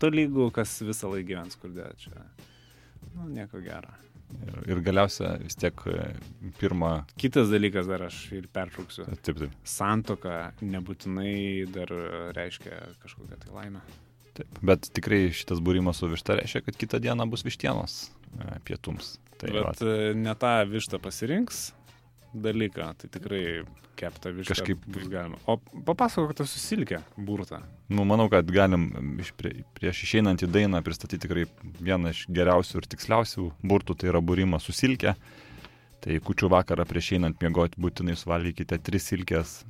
[0.00, 1.90] to lygų, kas visą laiką gyvens skurde.
[2.00, 2.24] Čia.
[3.18, 3.92] Nu, nieko gero.
[4.46, 6.08] Ir, ir galiausia vis tiek e,
[6.60, 6.92] pirmą...
[7.20, 9.06] Kitas dalykas dar aš ir pertrauksiu.
[9.22, 9.56] Taip, taip.
[9.68, 11.92] Santoka nebūtinai dar
[12.36, 13.86] reiškia kažkokią tai laimę.
[14.38, 17.96] Taip, bet tikrai šitas būrimas su višta reiškia, kad kitą dieną bus vištienos
[18.38, 19.16] e, pietums.
[19.38, 21.68] Tai Bet vat, e, ne tą vištą pasirinks
[22.34, 23.42] dalyką, tai tikrai
[23.98, 25.38] keptą vištą Kažkaip- bus galima.
[25.46, 27.62] O papasakok, tu susilkė burtą.
[27.88, 28.90] nu, manau, kad galim
[29.36, 31.46] prie, prieš išeinant į dainą pristatyti tikrai
[31.80, 35.14] vieną iš geriausių ir tiksliausių burtų, tai yra būrimas su silke.
[36.00, 39.64] Tai kučių vakarą prieš einant miegoti būtinai suvalgykite tris silkės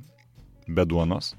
[0.67, 1.33] be duonos.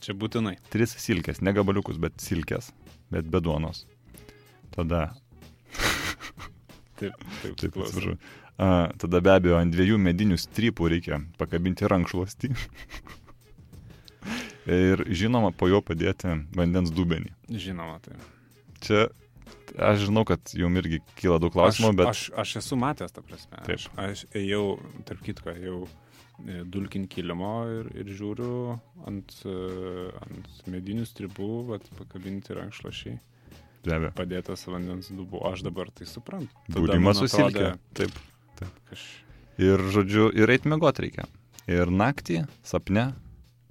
[0.00, 0.56] Čia būtinai.
[0.70, 2.72] Tris silkės, ne gabaliukus, bet silkės,
[3.12, 3.84] bet be duonos.
[4.74, 5.14] Tada
[6.96, 7.12] Taip,
[7.42, 8.16] taip, Taip, atsiprašau.
[8.54, 12.52] A, tada be abejo ant dviejų medinių strypų reikia pakabinti rankšluostį.
[14.64, 17.34] Ir žinoma, po jo padėti vandens dubenį.
[17.50, 18.14] Žinoma, tai.
[18.84, 19.02] Čia
[19.76, 23.24] aš žinau, kad jums irgi kyla daug klausimų, aš, bet Aš, aš esu matęs, ta
[23.26, 23.58] prasme.
[23.66, 23.74] Taip.
[23.76, 24.62] Aš, aš ėjau,
[25.08, 28.78] tarp kitko, ėjau e, dulkin kilimo ir, ir žiūriu
[29.10, 29.56] ant, e,
[30.22, 33.18] ant medinių stribų, vat, pakabinti rankšluošiai,
[33.84, 34.14] be abejo.
[34.16, 35.42] padėtas vandens dubu.
[35.50, 36.54] Aš dabar tai suprantu.
[36.70, 37.74] Tada Būrimas man su silke.
[37.74, 38.08] atrodė,
[38.58, 38.94] Taip.
[39.62, 41.26] Ir žodžiu, ir eit mėgot reikia.
[41.70, 43.12] Ir naktį, sapne,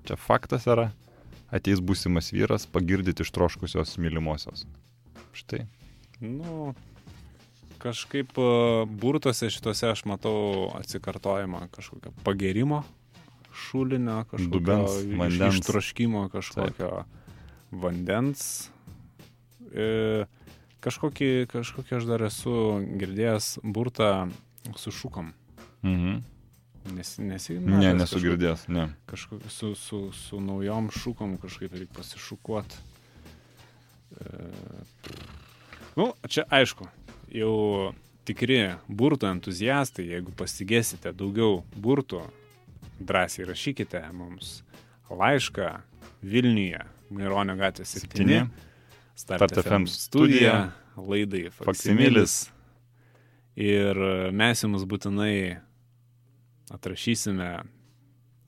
[0.08, 0.90] čia faktas yra,
[1.54, 4.64] ateis būsimas vyras pagirdyti ištroškusios mylimosios.
[5.38, 5.66] Štai.
[6.24, 6.72] Nu,
[7.84, 8.48] kažkaip e,
[8.88, 12.84] burtuose šituose aš matau atsikartojimą kažkokio pagerimo
[13.54, 15.60] šulinio, kažkokio Dubens, iš- vandens.
[15.60, 17.04] ištroškimo kažkokio
[17.84, 18.70] vandens.
[19.74, 20.26] E,
[20.84, 22.56] kažkokį, kažkokį aš dar esu
[23.02, 24.10] girdėjęs burtą
[24.78, 25.34] su šukom.
[25.84, 26.22] Mhm.
[26.95, 28.89] Nes, nesi, Ne, matęs nesu kažkokį- girdėjęs, ne.
[29.07, 32.74] Kažkokį su, su, su naujom šukom kažkaip reikia pasišukuot.
[34.20, 34.26] E,
[35.95, 36.88] nu, čia aišku,
[37.32, 37.93] jau
[38.28, 42.22] tikri burtų entuziastai, jeigu pasigėsite daugiau burtų,
[43.03, 44.61] drąsiai rašykite mums
[45.09, 45.82] laišką
[46.24, 48.38] Vilniuje, Maironio gatvė 7, Septyni.
[49.16, 52.49] Start, Start FM studija, laidai Faksimilis.
[53.60, 53.99] Ir
[54.34, 55.60] mes jums būtinai
[56.74, 57.64] atrašysime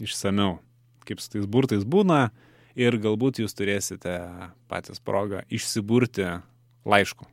[0.01, 0.57] išsameu,
[1.05, 2.31] kaip su tais burtais būna
[2.75, 4.17] ir galbūt jūs turėsite
[4.71, 6.27] patys progą išsiburti
[6.85, 7.27] laišku.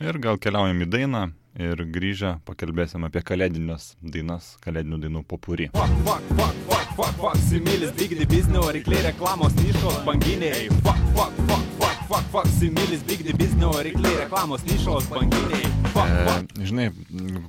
[0.00, 1.26] Ir gal keliaujam į dainą
[1.60, 5.68] ir grįžę pakalbėsim apie kalėdinės dainas, kalėdinių dainų popurį.
[5.74, 10.70] Fuck, fuck, fuck, fuck, fuck, fuck, similis, bigdi biznio, varikliai reklamos, nišos, banginiai.
[10.86, 15.69] Fuck, fuck, fuck, fuck, fuck, fuck, similis, bigdi biznio, varikliai reklamos, nišos, banginiai.
[16.00, 16.88] E, žinai,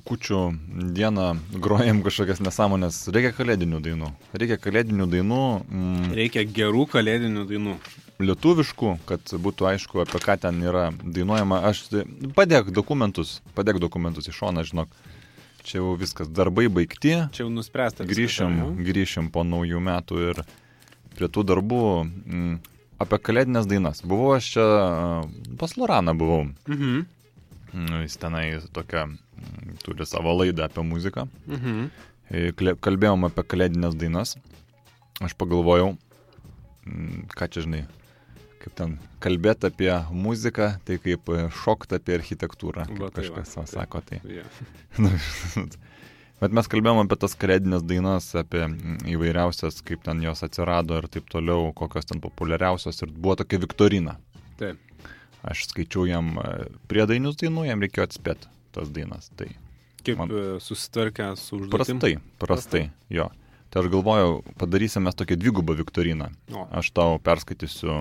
[0.08, 0.40] kučių
[0.96, 1.26] dieną
[1.62, 3.02] grojam kažkokias nesąmonės.
[3.14, 4.10] Reikia kalėdinių dainų.
[4.36, 7.76] Reikia kalėdinių dainų, mm, Reikia gerų kalėdinių dainų.
[8.22, 11.62] lietuviškų, kad būtų aišku, apie ką ten yra dainuojama.
[11.66, 11.88] Aš
[12.36, 14.88] padėk dokumentus, padėk dokumentus į šoną, žinok.
[15.62, 17.16] Čia jau viskas, darbai baigti.
[17.34, 18.02] Čia jau nuspręsta.
[18.04, 18.84] viskas, Grįšim, ne?
[18.84, 20.40] grįšim po naujų metų ir
[21.16, 22.54] prie tų darbų mm,
[22.98, 24.02] apie kalėdinės dainas.
[24.02, 26.46] Buvau aš čia, a, pas Loraną buvau.
[26.66, 27.04] Mhm.
[27.72, 31.26] Nu, Jis tenai tokia, mm, turi savo laidą apie muziką.
[31.48, 31.86] Mhm.
[32.32, 34.36] E, Kalbėjom apie kalėdinės dainas.
[35.20, 35.94] Aš pagalvojau,
[36.86, 37.84] mm, ką čia žinai,
[38.62, 42.86] kaip ten kalbėti apie muziką, tai kaip šokti apie architektūrą.
[42.98, 43.72] Va, tai va, kažkas taip.
[43.74, 44.20] sako, tai.
[44.36, 44.46] Yeah.
[44.98, 45.10] Nu,
[46.42, 51.06] Bet mes kalbėjom apie tas kalėdinės dainas, apie mm, įvairiausias, kaip ten jos atsirado ir
[51.06, 54.16] taip toliau, kokios ten populiariausios ir buvo tokia Viktorina.
[54.58, 54.80] Taip.
[55.42, 59.30] Aš skaičiau jam e, priedainius dainų, jam reikėjo atspėti tas dainas.
[59.36, 59.48] Tai
[60.02, 60.60] Kaip Man- Man...
[60.62, 61.98] susitvarkę su užduotim?
[62.00, 62.12] prastai,
[62.42, 63.28] prastai, jo.
[63.70, 66.26] Tai aš galvojau, padarysime mes tokią dvigubą Viktoriną.
[66.52, 67.94] O, Aš tau perskaitysiu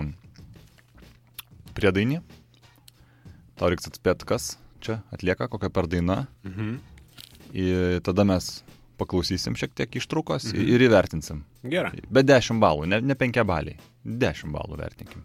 [1.78, 2.20] priedainį,
[3.60, 4.50] tau reiks atspėti, kas
[4.84, 6.26] čia atlieka, kokia per daina.
[6.44, 6.80] mhm.
[7.54, 8.62] Ir tada mes
[8.98, 10.58] paklausysim šiek tiek ištraukos Mhm.
[10.62, 10.70] mhm.
[10.76, 11.42] ir įvertinsim.
[11.64, 12.02] Gerai.
[12.10, 13.78] Bet 10 balų, ne, ne 5 baliai.
[14.06, 15.24] 10 balų vertinkim.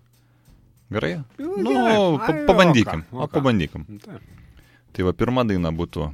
[0.90, 1.16] Gerai?
[1.38, 3.04] Nu, Nu, pa, pabandykim.
[3.10, 3.86] o pabandykim.
[4.92, 6.06] Tai va, pirma daina būtų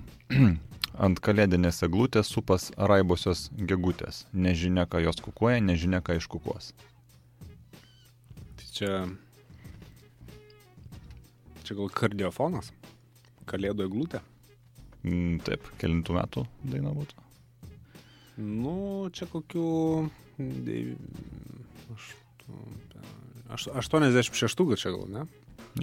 [1.07, 4.25] ant kalėdinės eglutės supas raibosios gegutės.
[4.33, 6.73] Nežinia, ką jos kukuoja, nežinia, ką iškukuos.
[8.57, 8.93] Tai čia.
[11.63, 12.73] Čia gal kardiofonas?
[13.47, 14.21] Kalėdų eglutė?
[15.05, 17.19] Mm, taip, kelintų metų daina būtų.
[18.41, 19.67] Nu, čia kokių...
[20.67, 20.97] dei-
[21.93, 22.19] aštu-
[23.55, 25.27] aš- 86 gal čia gal, ne?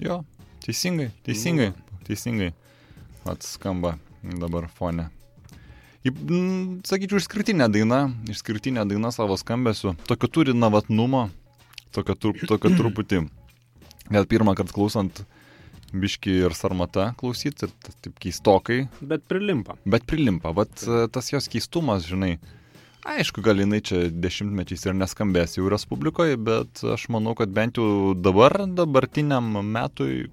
[0.02, 0.24] Jo,
[0.66, 1.72] teisingai, teisingai,
[2.08, 2.52] teisingai.
[3.26, 5.10] Vat skamba dabar fone.
[6.88, 9.96] Sakyčiau, išskirtinė daina, išskirtinė daina savo skambesiu.
[10.08, 11.26] Tokio turi navatnumo,
[11.92, 13.26] tokio, tru- tokio truputį.
[14.10, 15.20] Gal pirmą kartą klausant
[15.92, 19.76] biški ir sarmata klausyti, ir taip keistokai, Bet prilimpa.
[19.86, 20.54] bet prilimpa.
[20.56, 22.38] Vat e, tas jos keistumas, žinai.
[23.10, 28.14] Aišku, gal jinai čia dešimtmečiais ir neskambės jau Respublikoje, bet aš manau, kad bent jau
[28.14, 30.28] dabar, dabartiniam metui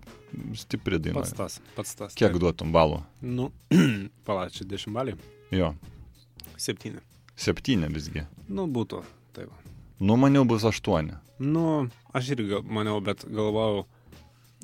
[0.59, 1.23] stipri daina.
[1.23, 2.17] Pats tas, pats tas.
[2.19, 2.41] Kiek taip.
[2.43, 3.01] duotum balų?
[3.25, 3.49] Nu,
[4.29, 5.17] palačiu, dešimtbalį.
[5.57, 5.73] Jo,
[6.61, 7.01] Septyni.
[7.37, 8.27] septyni visgi.
[8.49, 9.01] Nu, būtų.
[9.37, 9.53] Taip.
[10.01, 11.17] Nu, maniau bus aštuoni.
[11.41, 13.87] Nu, aš irgi gal, maniau, bet galvojau,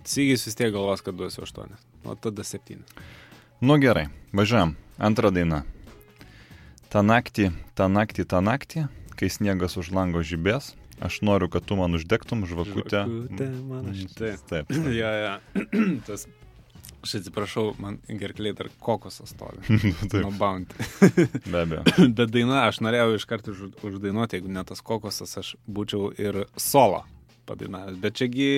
[0.04, 1.78] Sygis vis tiek galvos, kad duosiu aštuonis.
[2.04, 2.82] O tada septyni.
[3.62, 4.74] Nu gerai, važiuojam.
[4.98, 5.62] Antra daina.
[6.92, 8.86] Ta naktį, ta naktį, ta naktį,
[9.16, 13.04] kai sniegas už lango žibės, aš noriu, kad tu man uždegtum žvakutę.
[13.08, 14.32] Žvakutė mano Mm, šitai.
[14.50, 14.72] Taip.
[14.92, 15.32] Ja, ja.
[16.06, 16.26] Tas,
[17.02, 19.64] aš atsiprašau, man gerkliai dar kokosas stovi.
[20.12, 20.76] Taip, Nuo bounty.
[21.48, 21.82] be abejo.
[22.12, 26.42] Bet daina, aš norėjau iš karto už, uždainuoti, jeigu ne tas kokosas, aš būčiau ir
[26.60, 27.06] solo
[27.48, 27.96] padainavęs.
[28.04, 28.50] Bet čiagi,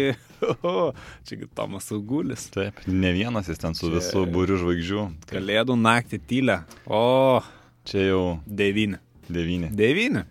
[1.30, 2.50] čiagi Tomas Augulis.
[2.52, 5.06] Taip, ne vienas jis ten su Čia- visų būriu žvaigždžių.
[5.30, 6.58] Kalėdų naktį tylę.
[6.90, 7.40] O,
[7.84, 9.00] Čia jau devyni.
[9.28, 9.68] devyni.
[9.72, 10.24] Devyni.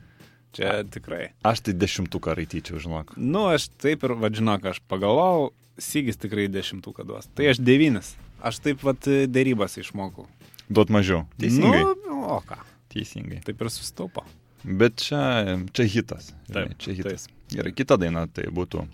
[0.54, 1.32] Čia tikrai.
[1.46, 3.16] Aš tai dešimtuką raityčiau, žinok.
[3.18, 5.52] Nu, aš taip ir vadžinok, aš pagalvojau,
[5.82, 7.26] Sygis tikrai dešimtuką duos.
[7.34, 8.12] Tai aš devynis.
[8.46, 10.28] Aš taip vat dėrybas išmokau.
[10.70, 11.24] Duot mažiau.
[11.42, 11.82] Teisingai.
[12.06, 12.60] Nu, o ką.
[12.94, 13.40] Teisingai.
[13.48, 14.22] Taip ir sustaupo.
[14.64, 16.30] Bet čia, čia hitas.
[16.48, 17.26] žinai, Taip, čia hitas.
[17.52, 18.86] Gerai, kita daina tai būtų.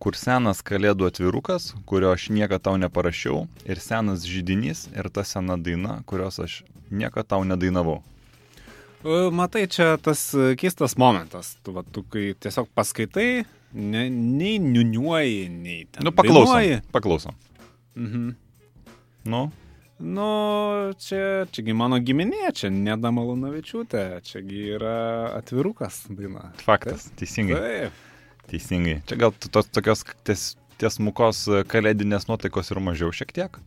[0.00, 5.58] Kur senas kalėdų atvirukas, kurio aš niekada tau neparašiau, ir senas žydinys, ir ta sena
[5.60, 7.98] daina, kurios aš niekada tau nedainavau.
[9.04, 11.54] E, Matai, čia tas e, keistas momentas.
[11.64, 13.44] Tu, va, tu kai tiesiog paskaitai,
[13.76, 16.04] ne, nei niuniuoji, nei ten.
[16.08, 16.54] Nu, paklausom.
[16.56, 16.80] dainuoji.
[16.96, 17.36] Paklausom.
[17.96, 18.30] Mhm.
[19.28, 19.50] Nu,
[20.00, 20.24] Nu,
[20.96, 24.94] čia, čiagi mano giminė, čia Neda Malūnavičiūtė, čiagi yra
[25.36, 26.46] atvirukas daina.
[26.64, 27.10] faktas.
[27.20, 27.58] Teisingai.
[27.60, 27.98] Taip.
[28.50, 29.00] Teisingai.
[29.08, 30.44] Čia gal tos tokios ties,
[30.80, 33.58] tiesmukos e, kalėdinės nuotaikos ir mažiau šiek tiek.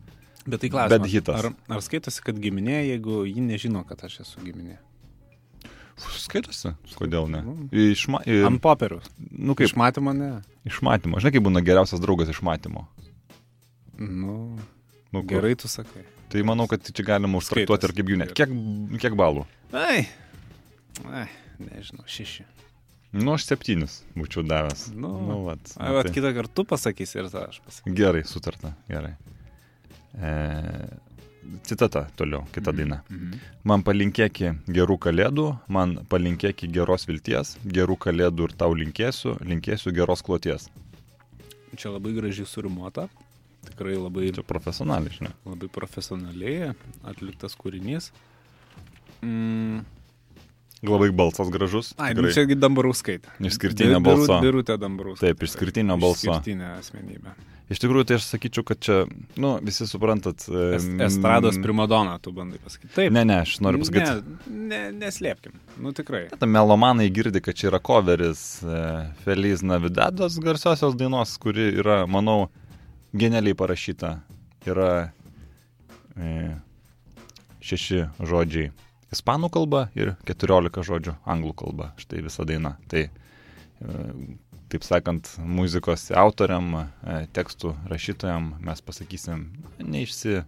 [0.44, 0.98] Bet tai klausimas.
[1.00, 1.38] Bet hitas.
[1.40, 4.76] Ar, ar skaitosi, kad giminė, jeigu ji nežino, kad aš esu giminė?
[6.18, 6.72] Skaitosi.
[6.98, 7.40] Kodėl ne?
[7.46, 7.54] Nu.
[7.70, 9.06] Išma, Ant popieriaus.
[9.30, 10.32] nu kaip, Iš matymo ne.
[10.66, 11.20] išmatymo.
[11.22, 12.82] Žinai, kaip būna geriausias draugas išmatymo.
[13.98, 14.58] Nu,
[15.14, 15.28] Nu, kur?
[15.30, 16.02] gerai tu sakai.
[16.28, 18.32] Tai manau, kad čia galima užskaičiuoti ir kaip jų net.
[18.34, 18.50] Kiek,
[18.98, 19.44] kiek balų?
[19.70, 20.08] Ai.
[21.14, 21.28] Ai,
[21.62, 22.42] nežinau, šeši.
[23.14, 24.88] Nu, aš septynis būčiau davęs.
[24.94, 27.94] Nu, nu vat, Ai, vat tai- kitą kartą tu pasakysi ir tada aš pasakysiu.
[27.94, 29.12] Gerai, sutarta, gerai.
[30.18, 30.30] E,
[31.62, 33.02] citata toliau, kita daina.
[33.10, 33.38] Mhm.
[33.64, 40.22] Man palinkėki gerų kalėdų, man palinkėki geros vilties, gerų kalėdų ir tau linkėsiu, linkėsiu geros
[40.22, 40.68] kloties.
[41.76, 43.08] Čia labai gražiai surimuota.
[43.64, 45.32] Tikrai labai, Čia profesionaliai, žinai.
[45.46, 48.10] labai profesionaliai atliktas kūrinys.
[49.22, 49.84] Mm.
[50.84, 51.92] Labai balsas gražus.
[51.98, 53.32] Ai, nu čiagi Dambarauskaitė.
[53.48, 54.36] Išskirtinė balso.
[54.44, 55.32] Birutė Dambarauskaitė.
[55.34, 56.28] Taip, išskirtinio balso.
[56.28, 57.34] Išskirtinė asmenybė.
[57.72, 58.96] Iš tikrųjų, tai aš sakyčiau, kad čia,
[59.40, 60.44] nu, visi suprantat.
[60.52, 62.90] e, Es, estrados primadona, tu bandai pasakyti.
[62.92, 63.12] Taip.
[63.16, 64.36] Ne, ne, aš noriu pasakyti.
[64.52, 65.54] Ne, ne, neslėpkim.
[65.80, 66.26] Nu tikrai.
[66.36, 68.82] Ta melomanai girdi, kad čia yra coveris e,
[69.24, 72.50] Feliz Navidados garsiosios dainos, kuri yra, manau,
[73.16, 74.18] genialiai parašyta.
[74.68, 74.92] Yra
[76.20, 76.52] e,
[77.64, 78.68] šeši žodžiai
[79.14, 81.92] ispanų kalba ir keturiolika žodžių anglų kalba.
[82.02, 82.74] Štai visa daina.
[82.90, 84.06] Tai, e,
[84.72, 86.72] taip sakant, muzikos autoriam,
[87.06, 89.46] e, tekstų rašytojam mes pasakysim,
[89.80, 90.42] neišsi,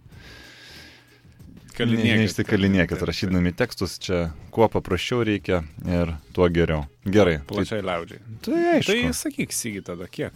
[1.77, 2.17] Kalinėkit.
[2.23, 6.87] neišsikalinėkit rašydami tekstus, čia kuo paprasčiau reikia ir tuo geriau.
[7.05, 7.37] Gerai.
[7.43, 8.21] Tai, Plačiai liaudžiai.
[8.41, 8.95] tai aišku.
[8.95, 10.33] Tai sakyk, Sigi, tada kiek?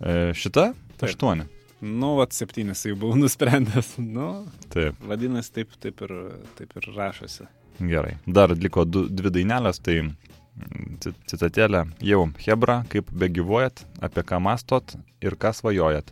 [0.00, 0.70] E, šita?
[0.96, 1.10] Taip.
[1.10, 1.44] Aštuoni.
[1.84, 3.92] Nu, vat septynis jau buvau nusprendęs.
[4.02, 6.14] Nu, Taip, vadinasi, taip, taip, ir,
[6.58, 7.46] taip ir rašosi.
[7.80, 8.16] Gerai.
[8.26, 11.84] Dar liko du, dvi dainelės, tai mm, ci- citatėlė.
[12.04, 16.10] Jau, Hebra, kaip begyvuojat, apie ką mastot ir ką svajojat.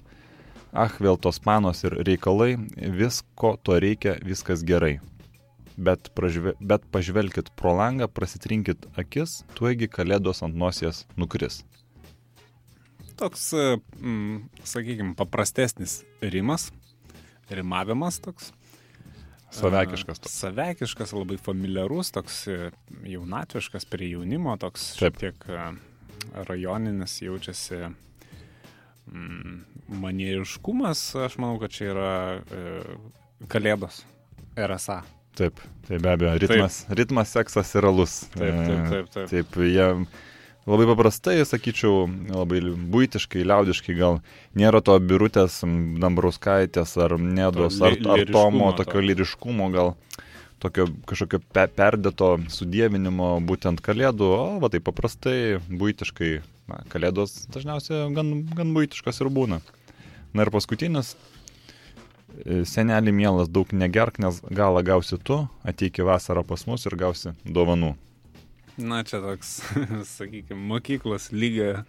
[0.76, 4.98] Ah, vėl tos panos ir reikalai, visko to reikia, viskas gerai.
[5.76, 11.62] Bet, pražve, bet pažvelkit pro langą, prasitrinkit akis, tuogi kalėdos ant nosies nukris.
[13.16, 13.50] Toks,
[14.00, 16.70] mm, sakykime, paprastesnis rimas,
[17.48, 18.52] rimavimas toks.
[19.56, 20.38] Savekiškas toks.
[20.42, 22.58] Savekiškas, labai familiarus, toks e,
[23.08, 25.18] jaunatviškas prie jaunimo, toks Taip.
[25.20, 25.66] šiek tiek e,
[26.48, 27.82] rajoninis jaučiasi
[29.06, 29.58] mm,
[30.04, 31.08] manieriškumas.
[31.26, 32.78] Aš manau, kad čia yra e,
[33.52, 34.04] kalėdos.
[34.56, 35.02] RSA.
[35.36, 38.22] Taip, tai be abejo, ritmas, ritmas seksas ir alus.
[38.32, 39.28] Taip, taip, taip, taip.
[39.34, 39.88] Taip, jie
[40.66, 42.60] labai paprastai, sakyčiau, labai
[42.94, 44.20] būtiškai, liaudiškai gal
[44.58, 49.06] nėra to birutės Dambrauskaitės ar Nedos To ar, ar Tomo tokio to.
[49.10, 49.94] lyriškumo gal
[50.62, 56.30] tokio kažkokio pe perdėto sudėvinimo būtent kalėdų, o va taip paprastai, būtiškai,
[56.70, 59.60] na, kalėdos dažniausiai gan, gan būtiškas ir būna.
[60.36, 61.14] Na ir paskutinis,
[62.44, 66.96] e, senelį mielas daug negerk, nes galą gausi tu, ateik į vasarą pas mus ir
[66.98, 67.94] gausi dovanų.
[68.76, 69.60] Na, čia toks,
[70.16, 71.84] sakykime, mokyklos lygio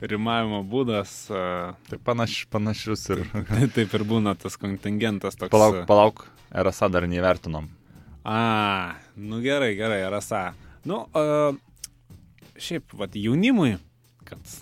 [0.00, 1.12] rimavimo būdas.
[1.28, 3.24] Tai panaš, panašius ir...
[3.50, 5.52] tai Taip ir būna tas kontingentas toks.
[5.52, 7.68] Palauk, palauk, RSA dar neįvertinom.
[8.24, 8.38] A,
[9.20, 10.54] nu gerai, gerai, rasa.
[10.88, 11.52] Nu, a,
[12.56, 13.74] šiaip, vad jaunimui,
[14.24, 14.54] kad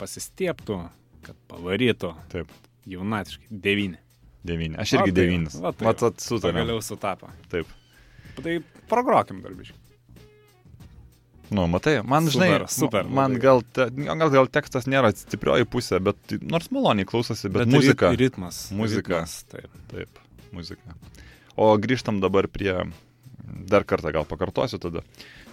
[0.00, 0.78] pasistieptų,
[1.26, 2.48] kad pavarytų Taip,
[2.88, 4.00] jaunatiškai, devyni.
[4.48, 4.78] devyni.
[4.80, 5.60] Aš irgi tai devynis.
[5.60, 6.12] va tai Mat, va.
[6.16, 6.62] sutarėm.
[6.62, 7.28] Pagaliau sutapo.
[7.52, 7.68] Taip.
[8.40, 8.56] Tai
[8.88, 9.89] progrokim darbiškai.
[11.50, 15.66] Nu, matai, man, Super, žinai, super, man labai gal, te, gal, gal tekstas nėra stiprioji
[15.66, 18.10] pusė, bet nors maloniai klausosi, bet, bet muzika.
[18.14, 18.60] rit- Ritmas.
[18.70, 19.18] Muzika.
[19.18, 19.66] Ritmas, taip.
[19.90, 20.20] Taip,
[20.54, 20.94] muzika.
[21.58, 22.76] O grįžtam dabar prie,
[23.66, 25.02] dar kartą gal pakartosiu tada.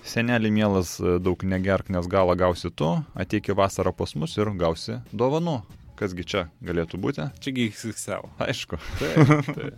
[0.08, 5.00] Senelį mielas, daug negerk, nes galą gausi tu, ateik į vasarą pas mus ir gausi
[5.12, 5.58] dovanų.
[5.98, 7.26] Kasgi čia galėtų būti?
[7.42, 8.30] Čia XXL.
[8.46, 8.78] Aišku.
[9.02, 9.74] Taip, taip.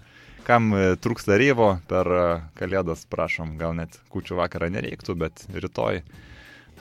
[0.49, 2.21] Kam e, trūksta ryvo per e,
[2.57, 6.01] kalėdas, prašom, gal net kučių vakarą nereiktų, bet rytoj,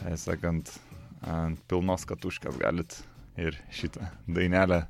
[0.01, 0.71] tai sakant,
[1.29, 2.97] ant pilnos katuškės galit
[3.39, 4.87] ir šitą dainelę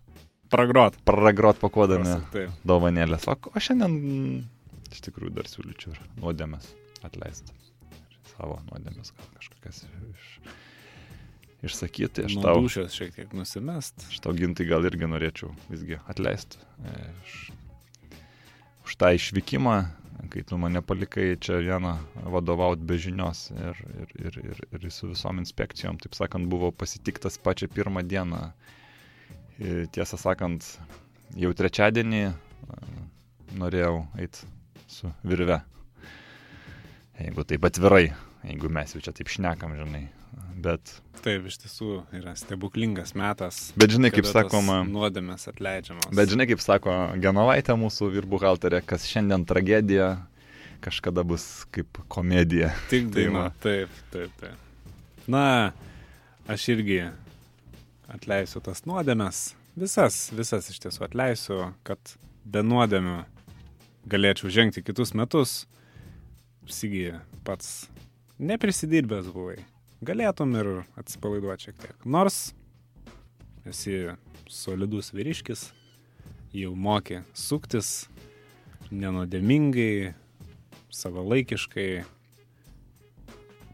[0.49, 0.95] Pragrot.
[1.05, 2.55] pragrot pakuodami Taip.
[2.65, 3.27] dovanėlės.
[3.29, 4.39] O, o šiandien mm,
[4.95, 6.71] iš tikrųjų dar siūlyčiau ir nuodėmės
[7.05, 7.53] atleisti.
[7.99, 10.31] Ir savo nuodėmės gal kažkokias iš,
[11.69, 12.25] išsakyti.
[12.31, 14.07] Aš tau, dušios šiek tiek nusimest.
[14.09, 16.63] aš tau gintai gal irgi norėčiau visgi atleisti.
[16.87, 17.37] e, Iš,
[18.89, 19.77] už tą išvykimą,
[20.33, 21.91] kai tu mane palikai čia vieną
[22.33, 27.37] vadovauti be žinios ir, ir, ir, ir, ir su visom inspekcijom, taip sakant, buvo pasitiktas
[27.45, 28.41] pačią pirmą dieną.
[29.59, 30.65] Ir Tiesą sakant,
[31.37, 32.35] jau trečiadienį e,
[33.61, 34.47] norėjau eiti
[34.89, 35.61] su virve.
[37.19, 38.07] Jeigu taip atvirai,
[38.47, 40.07] jeigu mes jau čia taip šnekam, žinai.
[40.59, 40.91] Bet,
[41.23, 43.69] Taip, iš tiesų yra stebuklingas metas.
[43.79, 46.11] bet žinai, kaip sakoma, Nuodėmės atleidžiamos.
[46.15, 50.09] Bet žinai, kaip sako Genovaitė mūsų vyrbuhalterė, kas šiandien tragedija,
[50.83, 52.73] kažkada bus kaip komedija.
[52.91, 53.45] Tik Tai daina.
[53.63, 54.93] Taip, taip, taip.
[55.31, 55.45] Na,
[56.51, 57.01] aš irgi
[58.11, 59.53] atleisiu tas nuodėmes.
[59.79, 63.21] Visas, visas iš tiesų atleisiu, kad be nuodėmių
[64.11, 65.61] galėčiau žengti kitus metus.
[66.69, 67.13] Sigi
[67.47, 67.87] pats
[68.39, 69.61] neprisidirbęs buvai.
[69.99, 70.69] Galėtum ir
[71.01, 72.07] atsipalaiduoti šiek tiek.
[72.07, 72.53] Nors
[73.67, 74.13] esi
[74.47, 75.65] solidus vyriškis,
[76.55, 78.07] jau moki suktis
[78.95, 80.15] nenodėmingai,
[80.95, 81.89] savalaikiškai,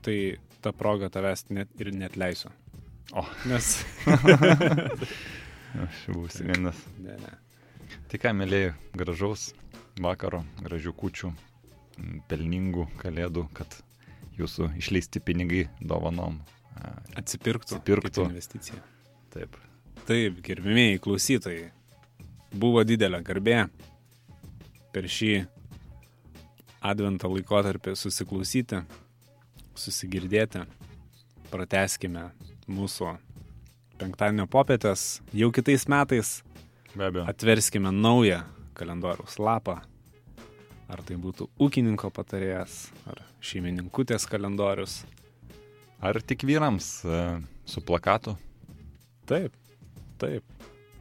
[0.05, 0.17] tai
[0.65, 2.51] tą progą tavęs net ir net leisiu.
[3.13, 3.27] O.
[3.51, 3.85] Nes.
[5.85, 6.81] Aš buvau įsiminęs.
[7.05, 7.35] ne, ne.
[8.09, 9.51] Tai ką, mėlyje, gražaus
[10.01, 11.31] vakaro, gražių kučių,
[12.31, 13.77] pelningų kalėdų, kad
[14.39, 16.41] jūsų išleisti pinigai dovanom.
[17.17, 17.79] Atsipirktų.
[17.79, 18.27] Atsipirktų.
[18.29, 18.81] Investicija.
[19.35, 19.57] Taip.
[20.05, 21.69] Taip, gerbimieji klausytojai,
[22.53, 23.63] buvo didelė garbė
[24.93, 25.33] per šį
[26.85, 28.83] advento laikotarpį susiklausyti,
[29.81, 30.67] susigirdėti.
[31.55, 32.29] Prateskime
[32.69, 33.15] mūsų
[34.01, 35.23] penktadienio popietės.
[35.33, 36.37] Jau kitais metais
[36.95, 37.25] Be abejo.
[37.31, 38.43] atverskime naują
[38.75, 39.81] kalendoriaus lapą.
[40.93, 45.01] Ar tai būtų ūkininko patarėjas, ar šeimininkutės kalendorius.
[46.05, 47.21] Ar tik vyrams e,
[47.65, 48.37] su plakatu?
[49.29, 49.55] Taip,
[50.21, 50.45] taip.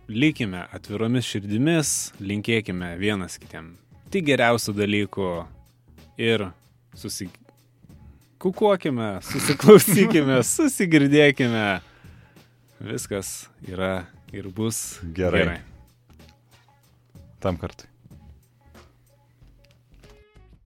[0.08, 3.74] Likime atviromis širdimis, linkėkime vienas kitiem
[4.14, 5.28] tik geriausių dalykų
[6.22, 6.46] ir
[6.94, 7.26] susi...
[8.44, 11.64] kukuokime, susiklausykime, susigirdėkime.
[12.84, 13.32] Viskas
[13.66, 14.06] yra
[14.36, 15.42] ir bus Gerai.
[15.42, 15.58] gerai.
[17.42, 17.90] Tam kartui.